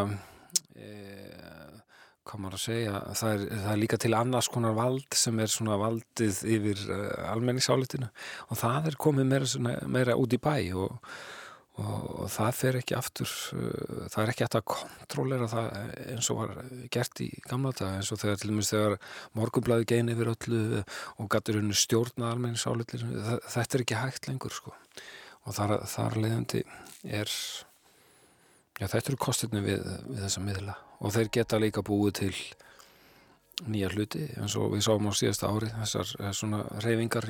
eh, 0.74 1.81
hvað 2.26 2.42
maður 2.42 2.59
að 2.59 2.64
segja 2.64 3.00
það 3.14 3.33
er, 3.33 3.46
það 3.55 3.72
er 3.72 3.81
líka 3.83 4.00
til 4.02 4.12
annars 4.18 4.50
konar 4.52 4.76
vald 4.79 5.18
sem 5.18 5.42
er 5.42 5.52
svona 5.52 5.79
valdið 5.81 6.42
yfir 6.57 6.85
uh, 6.90 7.09
almenningsálitinu 7.33 8.11
og 8.50 8.61
það 8.62 8.92
er 8.92 9.00
komið 9.07 9.33
meira, 9.33 9.76
meira 9.87 10.18
út 10.18 10.35
í 10.35 10.42
bæ 10.42 10.57
og 10.74 11.00
og 11.76 12.30
það 12.32 12.54
fer 12.56 12.78
ekki 12.78 12.96
aftur 12.96 13.32
uh, 13.56 14.06
það 14.08 14.20
er 14.22 14.32
ekki 14.32 14.44
eftir 14.46 14.62
að 14.62 14.68
kontrollera 14.72 15.48
það 15.52 15.66
eins 16.14 16.30
og 16.32 16.40
var 16.40 16.54
gert 16.94 17.20
í 17.20 17.28
gamla 17.44 17.72
dag 17.76 17.98
eins 17.98 18.12
og 18.14 18.20
þegar 18.22 18.40
til 18.40 18.50
dæmis 18.52 18.72
þegar 18.72 18.96
morgunblæði 19.36 19.88
gein 19.92 20.12
yfir 20.12 20.32
öllu 20.32 20.62
og 21.20 21.30
gætur 21.32 21.60
henni 21.60 21.76
stjórna 21.76 22.30
almenni 22.32 22.60
sáleitir 22.60 23.04
þetta 23.04 23.66
er 23.66 23.84
ekki 23.84 24.00
hægt 24.00 24.30
lengur 24.30 24.56
sko. 24.56 24.72
Og 25.46 25.54
þar, 25.54 25.76
þar 25.86 26.16
leiðandi 26.18 26.62
er 27.04 27.30
já 28.80 28.86
þetta 28.88 29.12
eru 29.12 29.20
kostirni 29.20 29.62
við, 29.64 29.84
við 30.08 30.24
þessa 30.24 30.42
miðla. 30.42 30.78
Og 31.04 31.12
þeir 31.14 31.30
geta 31.38 31.60
líka 31.60 31.84
búið 31.86 32.16
til 32.22 32.32
nýja 33.68 33.92
hluti 33.92 34.24
eins 34.36 34.56
og 34.58 34.72
við 34.74 34.84
sáum 34.84 35.06
á 35.08 35.12
síðasta 35.16 35.52
ári 35.52 35.70
þessar 35.76 36.34
svona 36.36 36.64
reyfingar 36.84 37.28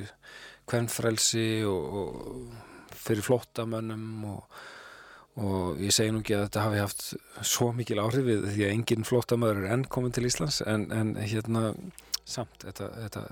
hvernfrelsi 0.66 1.46
og, 1.68 2.00
og 2.00 2.75
fyrir 3.06 3.26
flottamönnum 3.26 4.26
og, 4.32 4.58
og 5.42 5.80
ég 5.82 5.94
segi 5.94 6.14
nú 6.14 6.22
ekki 6.24 6.36
að 6.36 6.46
þetta 6.48 6.66
hafi 6.66 6.82
haft 6.82 7.06
svo 7.46 7.70
mikil 7.76 8.02
áhrifið 8.02 8.50
því 8.50 8.66
að 8.66 8.74
engin 8.74 9.08
flottamöður 9.08 9.64
er 9.64 9.72
enn 9.76 9.86
komin 9.90 10.14
til 10.16 10.26
Íslands 10.28 10.62
en, 10.66 10.88
en 10.92 11.14
hérna 11.20 11.70
samt 12.26 12.66
þetta, 12.66 12.90
þetta, 13.04 13.24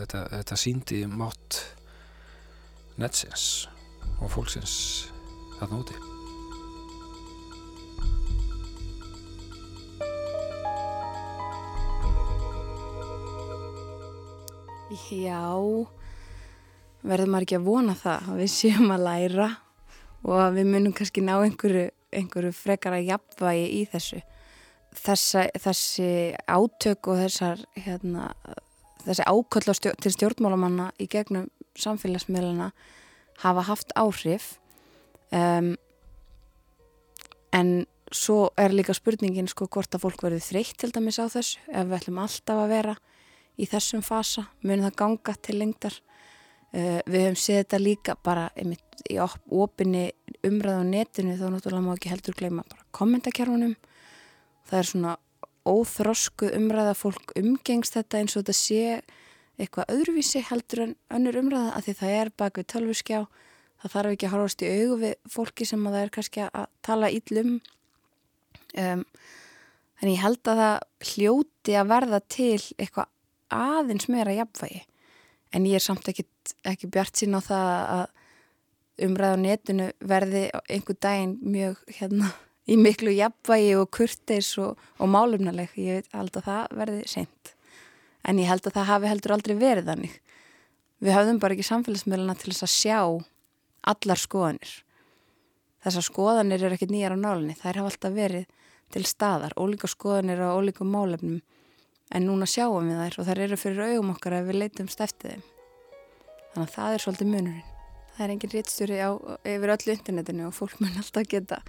þetta, 0.00 0.22
þetta 0.34 0.58
síndi 0.58 1.04
mátt 1.06 1.62
netsins 2.98 3.68
og 4.18 4.30
fólksins 4.34 4.76
þarna 5.60 5.82
úti. 5.84 6.04
Já 15.12 15.44
verður 17.06 17.30
maður 17.32 17.46
ekki 17.46 17.58
að 17.58 17.68
vona 17.68 17.94
það 17.98 18.30
að 18.32 18.40
við 18.42 18.52
séum 18.54 18.92
að 18.94 19.04
læra 19.06 19.48
og 20.24 20.40
að 20.42 20.58
við 20.58 20.70
munum 20.72 20.94
kannski 20.96 21.24
ná 21.24 21.34
einhverju, 21.36 21.88
einhverju 22.12 22.54
frekara 22.56 23.00
jafnvægi 23.04 23.66
í 23.78 23.82
þessu. 23.92 24.22
Þessa, 24.98 25.44
þessi 25.60 26.12
átök 26.48 27.10
og 27.12 27.20
þessar 27.22 27.60
hérna, 27.76 28.30
þessi 29.04 29.26
áköll 29.28 29.76
stjórn, 29.76 30.00
til 30.02 30.14
stjórnmálamanna 30.16 30.88
í 30.98 31.06
gegnum 31.10 31.46
samfélagsmiðluna 31.78 32.72
hafa 33.44 33.66
haft 33.68 33.94
áhrif. 33.94 34.56
Um, 35.30 35.76
en 37.54 37.86
svo 38.12 38.48
er 38.56 38.72
líka 38.72 38.94
spurningin 38.96 39.48
sko 39.50 39.68
hvort 39.68 39.94
að 39.94 40.06
fólk 40.06 40.24
verður 40.24 40.44
þreytt 40.44 40.78
til 40.80 40.90
dæmis 40.94 41.20
á 41.20 41.28
þessu 41.28 41.60
ef 41.68 41.88
við 41.88 41.96
ætlum 41.98 42.20
alltaf 42.22 42.62
að 42.62 42.72
vera 42.72 42.94
í 43.58 43.66
þessum 43.68 44.04
fasa 44.06 44.46
munum 44.62 44.86
það 44.88 44.98
ganga 45.02 45.34
til 45.44 45.58
lengdar 45.60 45.98
Uh, 46.68 46.98
við 47.08 47.22
höfum 47.24 47.38
séð 47.40 47.62
þetta 47.62 47.78
líka 47.80 48.14
bara 48.20 48.50
einmitt, 48.52 48.84
í 49.08 49.16
opinni 49.16 50.10
umræðu 50.44 50.82
á 50.84 50.90
netinu 50.90 51.38
þá 51.38 51.46
náttúrulega 51.48 51.86
má 51.86 51.94
ekki 51.94 52.10
heldur 52.12 52.36
gleyma 52.36 52.64
kommentarkerfunum 52.92 53.72
það 54.68 54.82
er 54.82 54.88
svona 54.90 55.14
óþrosku 55.68 56.50
umræða 56.56 56.94
fólk 56.96 57.32
umgengst 57.38 57.96
þetta 57.96 58.20
eins 58.20 58.36
og 58.36 58.44
þetta 58.44 58.56
sé 58.58 58.82
eitthvað 59.58 59.92
öðruvísi 59.94 60.42
heldur 60.48 60.84
en 60.84 60.94
önnur 61.14 61.38
umræða 61.40 61.74
að 61.76 61.88
því 61.88 61.94
það 62.00 62.14
er 62.20 62.30
bak 62.38 62.60
við 62.60 62.68
tölvuskjá. 62.72 63.20
Það 63.78 63.94
þarf 63.94 64.14
ekki 64.14 64.26
að 64.26 64.32
horfast 64.34 64.62
í 64.62 64.70
augu 64.74 64.96
við 65.02 65.12
fólki 65.30 65.66
sem 65.68 65.84
að 65.86 65.96
það 65.96 66.04
er 66.04 66.12
kannski 66.14 66.44
að 66.46 66.64
tala 66.86 67.10
íllum 67.14 67.50
um, 68.82 69.04
en 70.02 70.10
ég 70.10 70.22
held 70.22 70.50
að 70.50 70.62
það 70.62 71.12
hljóti 71.12 71.76
að 71.78 71.92
verða 71.92 72.20
til 72.26 72.62
eitthvað 72.78 73.12
aðeins 73.54 74.08
meira 74.10 74.34
jafnvægi 74.34 74.82
en 75.52 75.66
ég 75.68 75.78
er 75.78 75.84
samt 75.84 76.08
ekki, 76.10 76.26
ekki 76.66 76.90
bjart 76.92 77.18
sín 77.18 77.36
á 77.36 77.40
það 77.40 77.70
að 77.96 78.06
umræða 79.08 79.38
á 79.38 79.44
netinu 79.44 79.88
verði 80.00 80.44
einhver 80.66 80.98
daginn 81.00 81.36
mjög 81.42 81.82
hérna 81.98 82.32
í 82.68 82.76
miklu 82.76 83.12
jafnvægi 83.14 83.76
og 83.80 83.90
kurtis 83.94 84.50
og, 84.60 84.76
og 84.98 85.10
málumnaleg, 85.12 85.72
ég 85.78 86.08
held 86.12 86.36
að 86.36 86.48
það 86.50 86.74
verði 86.80 87.04
seint. 87.08 87.54
En 88.28 88.40
ég 88.42 88.50
held 88.50 88.66
að 88.66 88.76
það 88.76 88.90
hafi 88.90 89.12
heldur 89.12 89.34
aldrei 89.36 89.54
verið 89.56 89.88
þannig. 89.88 90.18
Við 90.98 91.14
höfðum 91.14 91.40
bara 91.40 91.54
ekki 91.54 91.68
samfélagsmiðluna 91.68 92.36
til 92.36 92.52
þess 92.52 92.66
að 92.66 92.74
sjá 92.74 92.98
allar 93.88 94.20
skoðanir. 94.20 94.72
Þessar 95.86 96.04
skoðanir 96.08 96.64
eru 96.66 96.76
ekkert 96.76 96.92
nýjar 96.92 97.14
á 97.14 97.18
nálinni, 97.22 97.54
þær 97.56 97.80
hafa 97.80 97.92
alltaf 97.92 98.16
verið 98.16 98.48
til 98.92 99.04
staðar, 99.06 99.54
ólíka 99.56 99.88
skoðanir 99.88 100.42
á 100.42 100.56
ólíkum 100.58 100.90
málefnum 100.90 101.38
en 102.14 102.24
núna 102.28 102.48
sjáum 102.48 102.88
við 102.88 103.00
þær 103.02 103.18
og 103.20 103.28
þær 103.28 103.42
eru 103.44 103.58
fyrir 103.60 103.84
augum 103.92 104.14
okkar 104.14 104.38
ef 104.38 104.48
við 104.48 104.60
leitumst 104.62 105.02
eftir 105.04 105.34
þeim. 105.34 105.44
Þannig 106.54 106.64
að 106.64 106.74
það 106.74 106.94
er 106.96 107.04
svolítið 107.04 107.30
munurinn. 107.34 107.76
Það 108.16 108.24
er 108.24 108.34
engin 108.34 108.54
réttstjóri 108.54 108.98
yfir 109.52 109.74
öllu 109.76 109.94
internetinu 109.94 110.48
og 110.48 110.56
fólk 110.56 110.80
mun 110.82 110.96
alltaf 110.98 111.28
geta, 111.30 111.60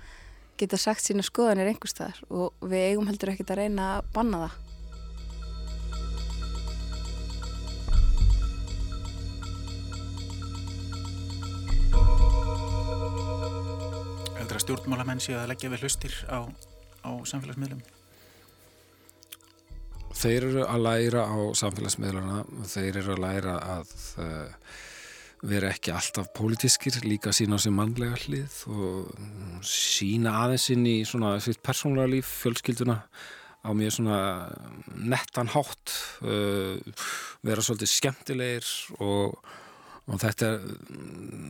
geta 0.58 0.80
sagt 0.82 1.06
sína 1.06 1.26
skoðanir 1.26 1.70
einhverstaðar 1.74 2.24
og 2.30 2.66
við 2.72 2.88
eigum 2.88 3.12
heldur 3.12 3.34
ekkert 3.36 3.54
að 3.54 3.64
reyna 3.66 3.94
að 4.00 4.12
banna 4.16 4.44
það. 4.48 4.58
heldur 14.40 14.58
að 14.58 14.66
stjórnmálamenn 14.66 15.22
séu 15.22 15.38
að 15.38 15.52
leggja 15.52 15.70
við 15.70 15.84
hlustir 15.86 16.16
á, 16.26 16.50
á 17.06 17.12
samfélagsmiðlum? 17.30 17.99
Þeir 20.18 20.46
eru 20.50 20.64
að 20.66 20.86
læra 20.86 21.26
á 21.30 21.38
samfélagsmiðluna 21.60 22.44
þeir 22.68 23.02
eru 23.02 23.16
að 23.16 23.24
læra 23.24 23.58
að 23.78 23.92
uh, 24.24 24.72
vera 25.50 25.70
ekki 25.72 25.94
alltaf 25.96 26.32
pólitískir, 26.36 27.00
líka 27.06 27.32
sína 27.36 27.60
á 27.60 27.64
sem 27.64 27.76
mannlega 27.76 28.18
hlið 28.26 28.58
og 28.74 29.14
sína 29.66 30.36
aðeins 30.44 30.68
inn 30.74 30.88
í 30.90 30.98
svona 31.08 31.38
sitt 31.44 31.62
persónulega 31.64 32.12
líf, 32.18 32.34
fjölskylduna 32.42 32.98
á 33.60 33.70
mjög 33.76 33.96
svona 34.00 34.20
nettan 34.98 35.52
hátt 35.54 35.96
uh, 36.26 36.76
vera 37.46 37.64
svolítið 37.64 37.94
skemmtilegir 37.94 38.70
og 39.00 39.40
og 40.10 40.18
þetta 40.22 40.48
er, 40.50 40.64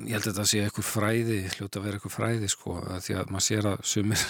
ég 0.10 0.16
held 0.18 0.26
að 0.26 0.30
þetta 0.34 0.46
sé 0.52 0.62
eitthvað 0.66 0.88
fræði, 0.90 1.40
hljóta 1.56 1.80
að 1.80 1.86
vera 1.86 2.00
eitthvað 2.00 2.16
fræði 2.16 2.52
sko, 2.52 2.76
því 3.06 3.16
að 3.16 3.34
maður 3.34 3.46
sér 3.46 3.70
að 3.72 3.84
sumir, 3.88 4.24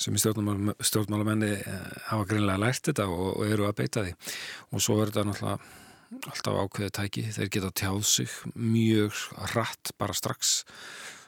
sumir 0.00 0.22
stjórnmál, 0.22 0.74
stjórnmálamenni 0.82 1.54
eh, 1.54 1.88
hafa 2.10 2.28
greinlega 2.30 2.62
lært 2.62 2.90
þetta 2.90 3.08
og, 3.12 3.30
og 3.38 3.48
eru 3.48 3.68
að 3.68 3.78
beita 3.82 4.04
því. 4.04 4.14
Og 4.72 4.84
svo 4.84 5.00
er 5.00 5.12
þetta 5.12 5.26
náttúrulega 5.30 5.82
alltaf 6.30 6.60
ákveðið 6.60 6.94
tæki, 6.94 7.24
þeir 7.34 7.50
geta 7.56 7.72
tjáð 7.80 8.04
sig 8.06 8.36
mjög 8.54 9.18
rætt 9.54 9.94
bara 9.98 10.14
strax 10.14 10.60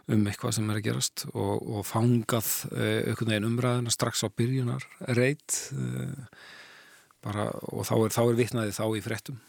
um 0.06 0.22
eitthvað 0.30 0.54
sem 0.54 0.68
er 0.70 0.78
að 0.78 0.84
gerast 0.86 1.24
og, 1.32 1.64
og 1.66 1.82
fangað 1.88 2.50
eh, 2.76 3.08
einhvern 3.08 3.32
veginn 3.32 3.48
umræðina 3.48 3.94
strax 3.94 4.22
á 4.22 4.30
byrjunar 4.30 4.86
reyt 5.18 5.56
eh, 5.74 6.14
bara, 7.26 7.48
og 7.72 7.82
þá 7.88 7.94
er, 7.96 8.14
þá 8.14 8.22
er 8.22 8.38
vitnaði 8.38 8.76
þá 8.76 8.84
í 8.94 9.02
frettum 9.02 9.40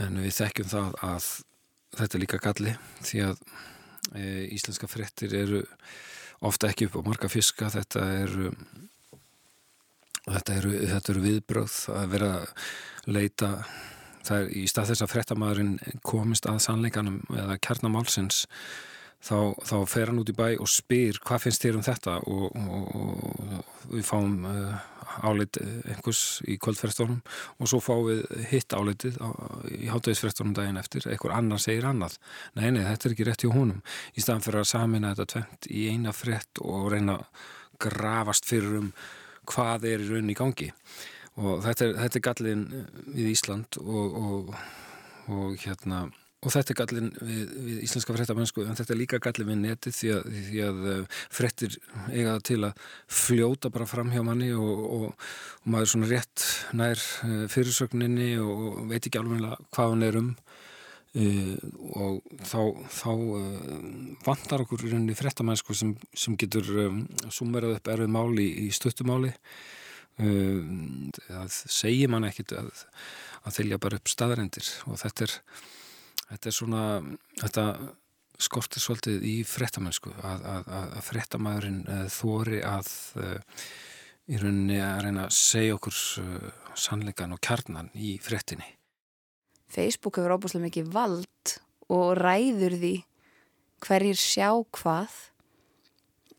en 0.00 0.20
við 0.22 0.38
þekkjum 0.38 0.72
það 0.72 0.96
að 1.04 1.28
þetta 1.96 2.16
er 2.16 2.22
líka 2.22 2.42
galli 2.42 2.74
því 3.04 3.22
að 3.26 3.42
e, 4.12 4.24
íslenska 4.56 4.88
frettir 4.90 5.36
eru 5.36 5.62
ofta 6.40 6.70
ekki 6.70 6.88
upp 6.88 7.00
á 7.00 7.06
marga 7.06 7.30
fiska. 7.32 7.70
Þetta 7.72 8.04
eru 8.22 8.50
þetta 10.26 10.56
eru, 10.58 10.72
eru 10.98 11.22
viðbröð 11.22 11.76
að 11.94 12.08
vera 12.16 12.32
að 12.40 13.12
leita 13.14 13.50
það 14.26 14.40
er 14.40 14.52
í 14.58 14.64
stað 14.70 14.90
þess 14.90 15.04
að 15.04 15.12
frettamæðurinn 15.12 15.74
komist 16.06 16.48
að 16.50 16.62
sannleikanum 16.64 17.20
eða 17.30 17.58
kjarnamálsins 17.62 18.40
þá, 19.26 19.38
þá 19.66 19.76
fer 19.90 20.10
hann 20.10 20.20
út 20.22 20.30
í 20.30 20.36
bæ 20.36 20.48
og 20.62 20.68
spyr 20.70 21.18
hvað 21.24 21.46
finnst 21.46 21.64
þér 21.64 21.78
um 21.80 21.86
þetta? 21.86 22.18
Og, 22.30 22.44
og, 22.56 22.84
og 23.00 23.90
við 23.92 24.06
fáum 24.06 24.46
uh, 24.48 24.76
álit 25.26 25.58
einhvers 25.62 26.22
í 26.48 26.56
kvöldferðstónum 26.62 27.20
og 27.60 27.70
svo 27.70 27.80
fáum 27.82 28.06
við 28.08 28.22
hitt 28.50 28.74
álitið 28.76 29.18
á, 29.22 29.28
í 29.72 29.90
hátægisferðstónum 29.90 30.54
daginn 30.56 30.80
eftir. 30.80 31.06
Einhver 31.10 31.34
annar 31.36 31.62
segir 31.62 31.88
annað. 31.88 32.18
Nei, 32.58 32.70
nei, 32.74 32.82
þetta 32.86 33.08
er 33.08 33.16
ekki 33.16 33.28
rétt 33.28 33.46
hjá 33.46 33.52
honum. 33.54 33.82
Í 34.14 34.24
staðan 34.24 34.46
fyrir 34.46 34.62
að 34.62 34.72
samina 34.72 35.14
þetta 35.14 35.28
tvent 35.34 35.70
í 35.70 35.86
eina 35.92 36.14
frett 36.16 36.62
og 36.64 36.90
reyna 36.94 37.20
að 37.20 37.46
grafast 37.86 38.48
fyrir 38.48 38.80
um 38.80 38.92
hvað 39.46 39.88
er 39.92 40.02
í 40.02 40.10
rauninni 40.10 40.34
í 40.34 40.38
gangi. 40.38 40.70
Og 41.36 41.60
þetta 41.66 41.90
er, 41.90 41.98
er 42.08 42.22
gallin 42.24 42.62
við 43.12 43.32
Ísland 43.34 43.78
og, 43.82 44.54
og 45.28 45.58
hérna 45.60 46.06
Og 46.46 46.52
þetta 46.54 46.72
er 46.72 46.78
gallin 46.78 47.08
við, 47.18 47.54
við 47.66 47.78
íslenska 47.82 48.14
frettamennsku 48.14 48.62
en 48.62 48.76
þetta 48.78 48.94
er 48.94 49.00
líka 49.00 49.18
gallin 49.22 49.48
við 49.50 49.56
neti 49.64 49.92
því 49.94 50.10
að, 50.14 50.26
því 50.46 50.60
að 50.62 50.84
eh, 50.92 51.22
frettir 51.34 51.78
eiga 52.12 52.36
til 52.46 52.60
að 52.68 52.84
fljóta 53.10 53.70
bara 53.74 53.88
fram 53.90 54.12
hjá 54.14 54.22
manni 54.26 54.52
og, 54.54 54.84
og, 54.84 55.06
og 55.10 55.72
maður 55.72 55.88
er 55.88 55.92
svona 55.92 56.10
rétt 56.12 56.44
nær 56.78 57.02
eh, 57.26 57.46
fyrirsögninni 57.50 58.30
og 58.38 58.84
veit 58.92 59.00
ekki 59.00 59.18
alveg 59.18 59.42
hvað 59.74 59.94
hann 59.94 60.06
er 60.06 60.20
um. 60.22 60.30
Uh, 61.16 61.54
og 61.96 62.16
þá, 62.44 62.58
þá 62.92 63.12
uh, 63.14 63.60
vantar 64.26 64.60
okkur 64.66 64.82
í 64.84 64.90
rauninni 64.90 65.14
frettamennsku 65.16 65.72
sem, 65.72 65.94
sem 66.12 66.34
getur 66.36 66.66
um, 66.82 66.98
sumerað 67.32 67.78
upp 67.78 67.88
erfið 67.88 68.10
máli 68.12 68.44
í 68.60 68.68
stuttumáli 68.76 69.30
uh, 69.30 70.60
það 71.22 71.56
segir 71.72 72.12
mann 72.12 72.28
ekkit 72.28 72.52
að, 72.58 72.68
að 73.48 73.56
þylja 73.56 73.80
bara 73.86 74.02
upp 74.02 74.12
staðarendir 74.12 74.68
og 74.90 75.00
þetta 75.00 75.24
er 75.30 75.36
þetta 76.30 76.50
er 76.50 76.56
svona 76.56 76.84
þetta 77.40 77.66
skortir 78.42 78.84
svolítið 78.84 79.24
í 79.24 79.34
frettamönsku 79.48 80.12
að, 80.20 80.46
að, 80.52 80.72
að 80.76 81.04
frettamæðurinn 81.06 82.08
þóri 82.12 82.60
að 82.66 82.90
uh, 83.22 83.60
í 84.26 84.40
rauninni 84.40 84.80
að 84.82 85.04
reyna 85.06 85.28
að 85.28 85.36
segja 85.38 85.76
okkur 85.78 86.00
uh, 86.22 86.50
sannleikan 86.76 87.32
og 87.36 87.40
kjarnan 87.44 87.92
í 87.94 88.16
frettinni 88.22 88.68
Facebook 89.72 90.18
hefur 90.18 90.36
óbúslega 90.36 90.66
mikið 90.66 90.90
vald 90.94 91.56
og 91.92 92.12
ræður 92.18 92.76
því 92.80 92.94
hverjir 93.86 94.20
sjá 94.20 94.50
hvað 94.74 95.16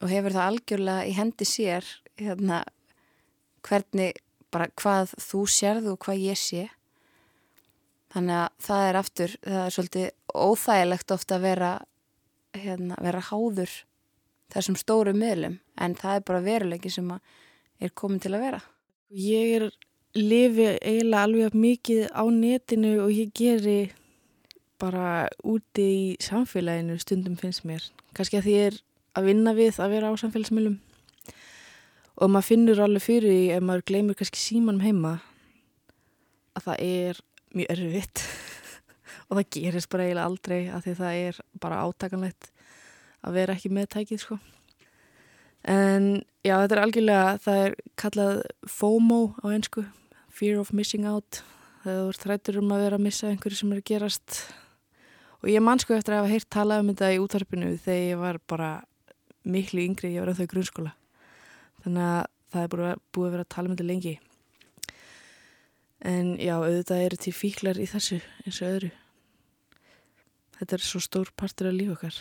og 0.02 0.12
hefur 0.12 0.36
það 0.36 0.50
algjörlega 0.52 1.06
í 1.10 1.14
hendi 1.18 1.48
sér 1.48 1.86
hérna, 2.20 2.64
hvernig 3.66 4.20
bara 4.54 4.70
hvað 4.80 5.14
þú 5.22 5.44
sérðu 5.52 5.96
og 5.96 6.02
hvað 6.06 6.24
ég 6.24 6.40
sé 6.40 6.66
Þannig 8.14 8.40
að 8.40 8.48
það 8.68 8.86
er 8.88 9.00
aftur, 9.02 9.36
það 9.44 9.66
er 9.66 9.76
svolítið 9.76 10.08
óþægilegt 10.48 11.14
ofta 11.18 11.36
að 11.38 11.46
vera, 11.48 11.72
hérna, 12.56 12.98
vera 13.04 13.24
háður 13.30 13.74
þessum 14.54 14.78
stóru 14.80 15.14
miðlum 15.18 15.60
en 15.76 15.96
það 16.00 16.20
er 16.20 16.26
bara 16.30 16.46
veruleiki 16.46 16.92
sem 16.94 17.12
er 17.14 17.94
komin 17.94 18.22
til 18.24 18.34
að 18.38 18.46
vera. 18.46 18.62
Ég 19.12 19.54
er 19.58 19.68
lifið 20.18 20.80
eiginlega 20.80 21.28
alveg 21.28 21.58
mikið 21.58 22.08
á 22.16 22.24
netinu 22.32 22.94
og 23.04 23.14
ég 23.14 23.34
geri 23.36 23.80
bara 24.80 25.28
úti 25.44 25.86
í 25.86 26.02
samfélaginu 26.24 26.98
stundum 27.02 27.38
finnst 27.40 27.66
mér. 27.68 27.84
Kanski 28.16 28.40
að 28.40 28.48
því 28.48 28.56
ég 28.56 28.68
er 28.72 28.82
að 29.18 29.30
vinna 29.32 29.54
við 29.58 29.80
að 29.82 29.96
vera 29.98 30.12
á 30.14 30.22
samfélagsmiðlum 30.22 30.78
og 32.18 32.32
maður 32.34 32.48
finnur 32.50 32.82
alveg 32.82 33.04
fyrir 33.06 33.56
ef 33.56 33.66
maður 33.66 33.88
gleymur 33.92 34.18
kannski 34.18 34.42
símanum 34.42 34.86
heima 34.86 35.18
að 36.58 36.70
það 36.70 36.86
er 36.88 37.20
mjög 37.56 37.72
erfitt 37.74 38.24
og 39.28 39.40
það 39.40 39.50
gerist 39.56 39.90
bara 39.92 40.08
eiginlega 40.08 40.30
aldrei 40.30 40.60
af 40.74 40.86
því 40.86 40.96
það 41.00 41.24
er 41.24 41.42
bara 41.64 41.82
átakanlegt 41.86 42.52
að 43.26 43.40
vera 43.40 43.56
ekki 43.58 43.72
með 43.74 43.90
tækið 43.96 44.24
sko. 44.24 44.38
En 45.68 46.06
já, 46.46 46.54
þetta 46.54 46.76
er 46.76 46.82
algjörlega, 46.84 47.32
það 47.44 47.64
er 47.64 47.74
kallað 48.00 48.38
FOMO 48.72 49.22
á 49.44 49.46
einsku, 49.52 49.84
Fear 50.32 50.62
of 50.62 50.72
Missing 50.76 51.08
Out, 51.10 51.42
þegar 51.84 51.98
þú 51.98 52.12
ert 52.14 52.24
þrættur 52.24 52.60
um 52.62 52.72
að 52.76 52.86
vera 52.86 53.00
að 53.00 53.06
missa 53.08 53.32
einhverju 53.32 53.60
sem 53.60 53.74
er 53.74 53.82
að 53.82 53.90
gerast. 53.90 54.38
Og 55.42 55.50
ég 55.52 55.64
man 55.64 55.82
sko 55.82 55.98
eftir 55.98 56.16
að 56.16 56.24
hafa 56.24 56.34
heyrt 56.34 56.50
talað 56.54 56.84
um 56.84 56.94
þetta 56.94 57.12
í 57.14 57.20
útvarpinu 57.24 57.74
þegar 57.84 58.06
ég 58.06 58.22
var 58.22 58.40
bara 58.50 58.72
miklu 59.48 59.84
yngri, 59.84 60.14
ég 60.16 60.24
var 60.24 60.32
á 60.34 60.40
þau 60.40 60.48
grunnskóla. 60.54 60.96
Þannig 61.84 62.08
að 62.08 62.24
það 62.54 62.64
er 62.64 63.02
búið 63.14 63.28
að 63.28 63.36
vera 63.36 63.46
að 63.46 63.54
tala 63.54 63.70
um 63.70 63.76
þetta 63.76 63.92
lengi 63.92 64.16
en 66.06 66.36
já, 66.38 66.56
auðvitað 66.60 67.04
eru 67.08 67.20
til 67.22 67.36
fíklar 67.36 67.80
í 67.82 67.88
þessu 67.90 68.22
eins 68.46 68.62
og 68.62 68.72
öðru. 68.72 68.94
Þetta 70.58 70.78
er 70.78 70.86
svo 70.86 71.02
stór 71.04 71.32
partur 71.38 71.70
af 71.70 71.78
líf 71.78 71.94
okkar. 71.94 72.18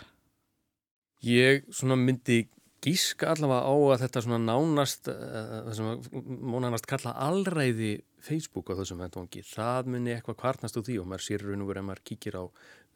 Ég 1.24 1.64
myndi 1.96 2.44
gíska 2.84 3.32
allavega 3.32 3.66
á 3.66 3.74
að 3.74 4.02
þetta 4.04 4.38
nánast 4.38 5.08
uh, 5.10 5.62
það 5.66 5.72
sem 5.78 6.20
mónanast 6.52 6.86
kalla 6.86 7.14
allræði 7.26 7.96
Facebook 8.26 8.70
á 8.70 8.78
þessum 8.78 9.00
vendvangi, 9.02 9.42
það 9.46 9.90
muni 9.94 10.14
eitthvað 10.14 10.38
kvarnast 10.42 10.78
úr 10.78 10.86
því 10.86 10.98
og 11.00 11.08
maður 11.10 11.24
sér 11.26 11.44
raun 11.46 11.62
og 11.62 11.70
verið 11.70 11.82
að 11.82 11.88
maður 11.88 12.04
kíkir 12.10 12.38
á 12.38 12.44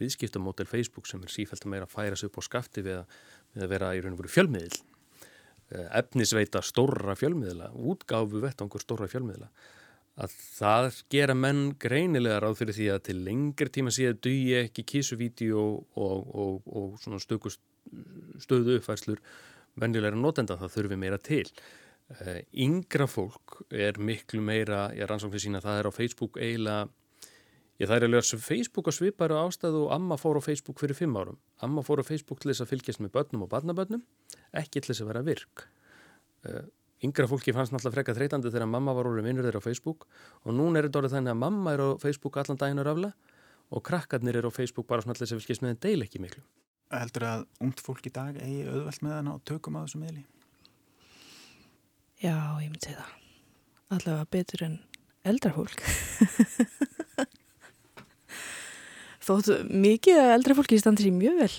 viðskiptamódel 0.01 0.67
Facebook 0.67 1.11
sem 1.11 1.23
er 1.23 1.33
sífælt 1.33 1.67
að 1.67 1.75
meira 1.75 1.89
að 1.89 1.95
færa 1.95 2.19
sig 2.19 2.31
upp 2.31 2.41
á 2.41 2.43
skafti 2.47 2.85
við 2.87 3.01
að, 3.01 3.19
við 3.55 3.67
að 3.67 3.75
vera 3.75 3.91
í 3.95 4.01
raun 4.03 4.17
og 4.17 4.23
verið 4.23 4.35
fjölmiðil 4.37 4.81
eh, 4.81 5.89
efnisveita 6.01 6.65
stóra 6.67 7.17
fjölmiðila 7.19 7.71
útgáfu 7.75 8.43
vettvangur 8.43 8.83
stóra 8.83 9.11
fjölmiðila 9.11 9.51
að 10.21 10.37
það 10.59 11.01
gera 11.13 11.37
menn 11.39 11.63
greinilega 11.81 12.41
ráð 12.45 12.59
fyrir 12.61 12.77
því 12.77 12.89
að 12.95 13.03
til 13.09 13.19
lengri 13.27 13.73
tíma 13.73 13.93
síðan 13.95 14.21
dugi 14.25 14.57
ekki 14.61 14.87
kísuvídeó 14.93 15.65
og, 15.65 16.35
og, 16.45 16.67
og 16.67 16.97
svona 17.01 17.21
stöku 17.23 17.53
stöðu 18.41 18.79
uppfærslur 18.79 19.21
venjulega 19.81 20.19
notenda 20.19 20.59
það 20.61 20.75
þurfi 20.77 20.99
meira 21.01 21.19
til. 21.23 21.47
Uh, 22.11 22.41
yngra 22.59 23.07
fólk 23.07 23.61
er 23.71 24.01
miklu 24.03 24.43
meira, 24.43 24.89
ég 24.99 25.07
rannsóknir 25.07 25.43
sína 25.45 25.63
það 25.63 25.79
er 25.79 25.89
á 25.89 25.93
Facebook 25.95 26.41
eiginlega 26.43 26.89
ég 27.81 27.87
það 27.89 27.97
er 27.97 28.07
að 28.09 28.15
lösa 28.17 28.39
Facebook 28.43 28.91
að 28.91 28.97
svipara 28.99 29.45
ástæðu 29.47 29.85
og 29.87 29.95
Amma 29.95 30.19
fór 30.21 30.41
á 30.43 30.43
Facebook 30.43 30.83
fyrir 30.83 30.99
fimm 30.99 31.15
árum. 31.17 31.39
Amma 31.63 31.85
fór 31.87 32.03
á 32.03 32.05
Facebook 32.05 32.43
til 32.43 32.51
þess 32.51 32.67
að 32.67 32.73
fylgjast 32.75 33.05
með 33.05 33.15
börnum 33.15 33.47
og 33.47 33.53
barnabörnum 33.55 34.03
ekki 34.59 34.83
til 34.83 34.91
þess 34.91 35.05
að 35.05 35.13
vera 35.13 35.25
virk. 35.31 35.65
Uh, 36.45 36.67
yngra 37.05 37.27
fólki 37.31 37.55
fannst 37.57 37.73
náttúrulega 37.73 37.97
frekka 37.97 38.15
þreytandi 38.17 38.53
þegar 38.53 38.69
mamma 38.69 38.95
var 38.97 39.09
orðin 39.09 39.29
vinnur 39.31 39.47
þeirra 39.47 39.63
á 39.63 39.67
Facebook 39.67 40.07
og 40.45 40.57
núna 40.57 40.81
er 40.81 40.89
þetta 40.89 41.01
orðið 41.01 41.17
þannig 41.17 41.33
að 41.35 41.43
mamma 41.43 41.75
er 41.75 41.83
á 41.85 41.89
Facebook 42.03 42.41
allan 42.41 42.61
daginn 42.61 42.83
og 42.83 42.89
rafla 42.89 43.13
og 43.71 43.85
krakkarnir 43.87 44.37
er 44.41 44.49
á 44.49 44.53
Facebook 44.53 44.89
bara 44.91 45.05
svona 45.05 45.15
alltaf 45.17 45.31
sem 45.31 45.41
fylgjast 45.41 45.65
með 45.65 45.75
en 45.75 45.81
deil 45.87 46.05
ekki 46.05 46.21
miklu. 46.23 46.43
Heldur 46.91 47.27
að 47.29 47.43
ungt 47.63 47.81
fólk 47.87 48.07
í 48.11 48.13
dag 48.13 48.37
eigi 48.43 48.67
auðvelt 48.67 49.03
með 49.07 49.17
hann 49.17 49.31
á 49.31 49.35
tökum 49.47 49.79
á 49.79 49.85
þessu 49.85 50.01
miðli? 50.03 50.25
Já, 52.21 52.37
ég 52.61 52.69
myndi 52.69 52.93
það. 52.93 53.13
Allavega 53.95 54.27
betur 54.35 54.65
en 54.67 54.75
eldra 55.31 55.53
fólk. 55.55 55.85
Þóttu 59.31 59.61
mikið 59.71 60.19
að 60.19 60.35
eldra 60.35 60.57
fólki 60.59 60.81
standi 60.81 61.07
sér 61.07 61.15
mjög 61.15 61.39
vel. 61.45 61.55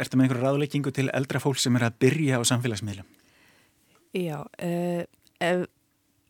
Ertu 0.00 0.16
með 0.16 0.26
einhverju 0.26 0.44
ráðleikingu 0.44 0.92
til 0.94 1.08
eldra 1.16 1.40
fólk 1.42 1.58
sem 1.60 1.76
er 1.80 1.88
að 1.88 1.98
byrja 2.04 2.38
á 2.38 2.42
samfélagsmiðlum? 2.52 3.08
Já, 4.10 4.42
uh, 4.42 5.02
ef 5.40 5.66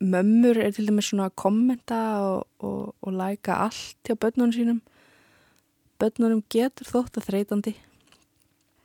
mömmur 0.00 0.56
er 0.56 0.72
til 0.72 0.88
dæmis 0.88 1.10
svona 1.10 1.28
að 1.28 1.36
kommenta 1.40 2.00
og, 2.24 2.46
og, 2.64 2.94
og 3.00 3.12
læka 3.12 3.56
allt 3.66 3.96
hjá 4.08 4.16
börnunum 4.16 4.52
sínum 4.52 4.80
börnunum 6.00 6.42
getur 6.52 6.88
þótt 6.88 7.20
að 7.20 7.26
þreytandi. 7.28 7.74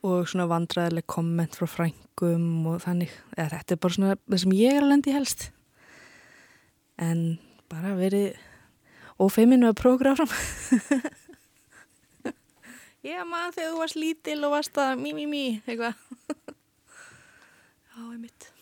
Og 0.05 0.27
svona 0.29 0.45
vandræðileg 0.51 1.07
komment 1.09 1.55
frá 1.57 1.67
frængum 1.69 2.67
og 2.69 2.81
þannig, 2.83 3.11
eða 3.37 3.55
þetta 3.55 3.75
er 3.75 3.81
bara 3.81 3.97
svona 3.97 4.17
það 4.27 4.41
sem 4.43 4.57
ég 4.59 4.75
er 4.75 4.83
að 4.83 4.91
lendi 4.91 5.15
helst. 5.15 5.47
En 7.01 7.21
bara 7.71 7.95
verið 7.97 8.35
ofeiminu 9.19 9.71
að 9.71 9.79
prógra 9.79 10.15
fram 10.15 10.31
Já 13.03 13.23
maður 13.31 13.55
þegar 13.57 13.71
þú 13.71 13.79
varst 13.83 13.99
lítil 13.99 14.39
og 14.43 14.55
varst 14.55 14.79
að 14.79 14.99
mí 15.03 15.15
mí 15.15 15.27
mí 15.27 15.45
eitthvað. 15.65 15.95
Já, 17.95 18.03
ég 18.11 18.19
mitt 18.19 18.54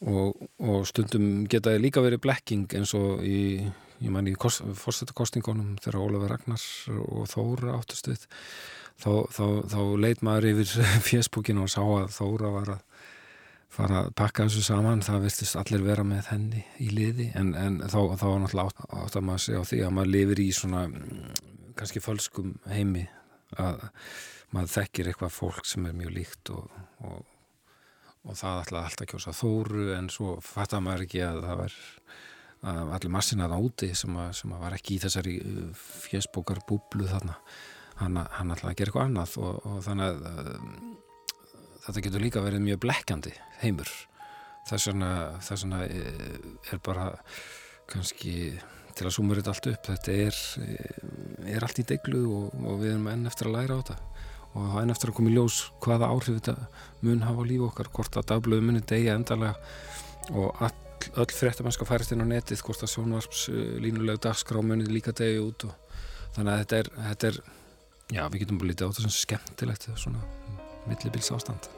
og, 0.00 0.48
og 0.64 0.86
stundum 0.88 1.46
geta 1.50 1.76
líka 1.80 2.02
verið 2.04 2.22
blekking 2.24 2.68
eins 2.78 2.94
og 2.96 3.24
í, 3.26 3.60
ég 4.00 4.12
man 4.12 4.28
í 4.30 4.36
fórstættakostingunum 4.36 5.76
þegar 5.82 6.00
Ólafur 6.00 6.32
Ragnar 6.34 6.66
og 7.04 7.26
Þóra 7.28 7.76
áttustuð 7.78 8.24
þá, 9.00 9.10
þá, 9.32 9.44
þá 9.72 9.80
leit 10.00 10.22
maður 10.24 10.52
yfir 10.54 10.86
fjersbúkinu 11.08 11.66
og 11.66 11.72
sá 11.72 11.82
að 11.82 12.14
Þóra 12.16 12.54
var 12.56 12.74
að 12.76 12.86
fara 13.70 14.02
að 14.04 14.10
pakka 14.18 14.48
þessu 14.48 14.64
saman. 14.66 15.04
Það 15.06 15.26
vistist 15.28 15.58
allir 15.58 15.84
vera 15.86 16.04
með 16.06 16.32
henni 16.32 16.64
í 16.82 16.90
liði. 16.90 17.30
En, 17.38 17.52
en 17.54 17.78
þá, 17.84 18.00
þá 18.18 18.26
var 18.26 18.40
náttúrulega 18.42 18.72
átt, 18.72 18.82
átt 19.04 19.18
að 19.20 19.26
maður 19.28 19.44
segja 19.44 19.62
á 19.62 19.68
því 19.70 19.80
að 19.86 19.94
maður 19.96 20.12
lifir 20.16 20.42
í 20.42 20.48
svona 20.56 20.84
mm, 20.88 21.42
kannski 21.78 22.02
fölskum 22.04 22.54
heimi 22.70 23.06
að 23.60 23.84
maður 24.54 24.72
þekkir 24.74 25.10
eitthvað 25.10 25.36
fólk 25.36 25.68
sem 25.70 25.86
er 25.86 25.94
mjög 25.94 26.16
líkt 26.16 26.50
og, 26.54 26.80
og 27.06 27.20
og 28.28 28.36
það 28.36 28.62
ætlaði 28.64 28.88
alltaf 28.88 29.06
að 29.06 29.10
kjósa 29.14 29.36
þóru 29.36 29.86
en 29.96 30.10
svo 30.12 30.34
fattar 30.44 30.82
maður 30.84 31.06
ekki 31.06 31.22
að 31.24 31.40
það 31.46 31.60
var 31.62 31.76
að 32.70 32.90
allir 32.96 33.12
massinaða 33.14 33.58
úti 33.64 33.90
sem, 33.96 34.16
að, 34.20 34.32
sem 34.36 34.52
að 34.52 34.64
var 34.66 34.76
ekki 34.76 34.96
í 34.96 35.00
þessari 35.00 35.36
uh, 35.40 35.84
fjesbókar 36.04 36.60
búblu 36.68 37.08
þarna. 37.08 37.38
Hann, 38.00 38.18
hann 38.20 38.52
ætlaði 38.52 38.72
að 38.72 38.78
gera 38.80 38.90
eitthvað 38.90 39.06
annað 39.08 39.36
og, 39.40 39.62
og 39.68 39.78
þannig 39.86 40.10
að 40.10 40.50
uh, 40.50 40.66
þetta 41.86 42.04
getur 42.06 42.24
líka 42.26 42.44
verið 42.44 42.66
mjög 42.66 42.82
blekkjandi 42.84 43.32
heimur. 43.62 43.94
Þess 44.68 44.90
vegna, 44.90 45.80
uh, 45.80 46.52
er 46.74 46.84
bara 46.84 47.08
kannski 47.90 48.34
til 48.96 49.08
að 49.08 49.14
sumur 49.16 49.40
þetta 49.40 49.54
allt 49.54 49.70
upp 49.70 49.88
þetta 49.88 50.14
er, 50.26 50.38
er 51.48 51.64
allt 51.64 51.80
í 51.80 51.86
deglu 51.88 52.20
og, 52.28 52.60
og 52.60 52.82
við 52.82 52.92
erum 52.92 53.08
enn 53.08 53.28
eftir 53.30 53.48
að 53.48 53.56
læra 53.56 53.78
á 53.78 53.80
þetta 53.80 53.96
og 54.50 54.66
það 54.72 54.80
er 54.82 54.92
eftir 54.94 55.12
að 55.12 55.16
koma 55.18 55.30
í 55.30 55.34
ljós 55.36 55.58
hvaða 55.84 56.10
áhrif 56.10 56.38
þetta 56.40 56.54
mun 57.06 57.24
hafa 57.26 57.44
á 57.46 57.50
lífu 57.50 57.66
okkar 57.68 57.90
hvort 57.94 58.18
að 58.18 58.28
dagblöðu 58.32 58.66
muni 58.66 58.82
degja 58.92 59.16
endalega 59.18 59.54
og 60.34 60.62
all, 60.66 60.74
öll 61.22 61.34
fréttamennska 61.34 61.86
færist 61.86 62.14
inn 62.14 62.24
á 62.26 62.32
netið 62.32 62.64
hvort 62.66 62.82
að 62.84 62.92
sjónvarps 62.94 63.46
línulega 63.82 64.24
dagskrá 64.26 64.62
muni 64.62 64.88
líka 64.90 65.14
degja 65.16 65.44
út 65.46 65.68
og 65.70 66.00
þannig 66.34 66.52
að 66.52 66.62
þetta 66.64 66.80
er, 66.80 66.92
þetta 67.10 67.30
er 67.30 67.42
já 68.10 68.24
við 68.26 68.40
getum 68.42 68.58
búin 68.58 68.72
lítið 68.72 68.86
á 68.86 68.90
þetta 68.90 69.06
sem 69.06 69.18
skemmtilegt 69.20 69.90
svona 69.94 70.24
millibils 70.88 71.30
ástand. 71.34 71.70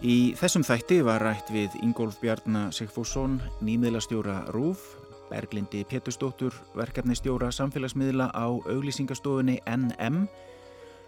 Í 0.00 0.32
þessum 0.40 0.64
þætti 0.64 1.02
var 1.04 1.20
rætt 1.20 1.50
við 1.52 1.74
Ingólf 1.84 2.16
Bjarnar 2.22 2.72
Sigfússon, 2.72 3.36
nýmiðlastjóra 3.60 4.46
RÚF 4.54 4.94
Berglindi 5.30 5.84
Pétursdóttur, 5.86 6.54
verkefnistjóra 6.74 7.52
samfélagsmiðla 7.54 8.30
á 8.34 8.46
auglýsingastofunni 8.50 9.60
NM, 9.64 10.26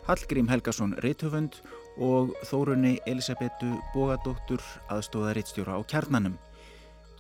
Hallgrím 0.07 0.49
Helgason 0.51 0.95
Reithöfund 1.03 1.61
og 1.99 2.33
Þórunni 2.49 2.97
Elisabetu 3.07 3.75
Bogadóttur 3.95 4.63
aðstóðarittstjóra 4.91 5.77
á 5.79 5.81
kjarnanum. 5.87 6.39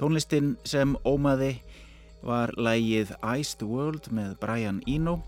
Tónlistin 0.00 0.56
sem 0.66 0.96
ómaði 1.06 1.56
var 2.22 2.54
lægið 2.56 3.12
Ice 3.38 3.58
the 3.58 3.66
World 3.66 4.08
með 4.14 4.38
Brian 4.40 4.80
Eno, 4.86 5.20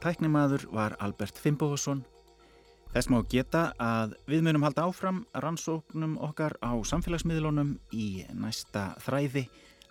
tæknimaður 0.00 0.68
var 0.72 0.96
Albert 1.00 1.36
Fimbohusson. 1.40 2.04
Þess 2.94 3.10
má 3.12 3.18
geta 3.28 3.72
að 3.76 4.14
við 4.28 4.46
munum 4.46 4.64
halda 4.64 4.86
áfram 4.88 5.24
rannsóknum 5.36 6.16
okkar 6.24 6.56
á 6.64 6.72
samfélagsmiðlunum 6.88 7.76
í 7.92 8.24
næsta 8.32 8.94
þræði 9.04 9.44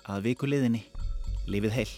að 0.09 0.31
vikuleðinni. 0.31 0.81
Lífið 1.47 1.75
heil. 1.77 1.91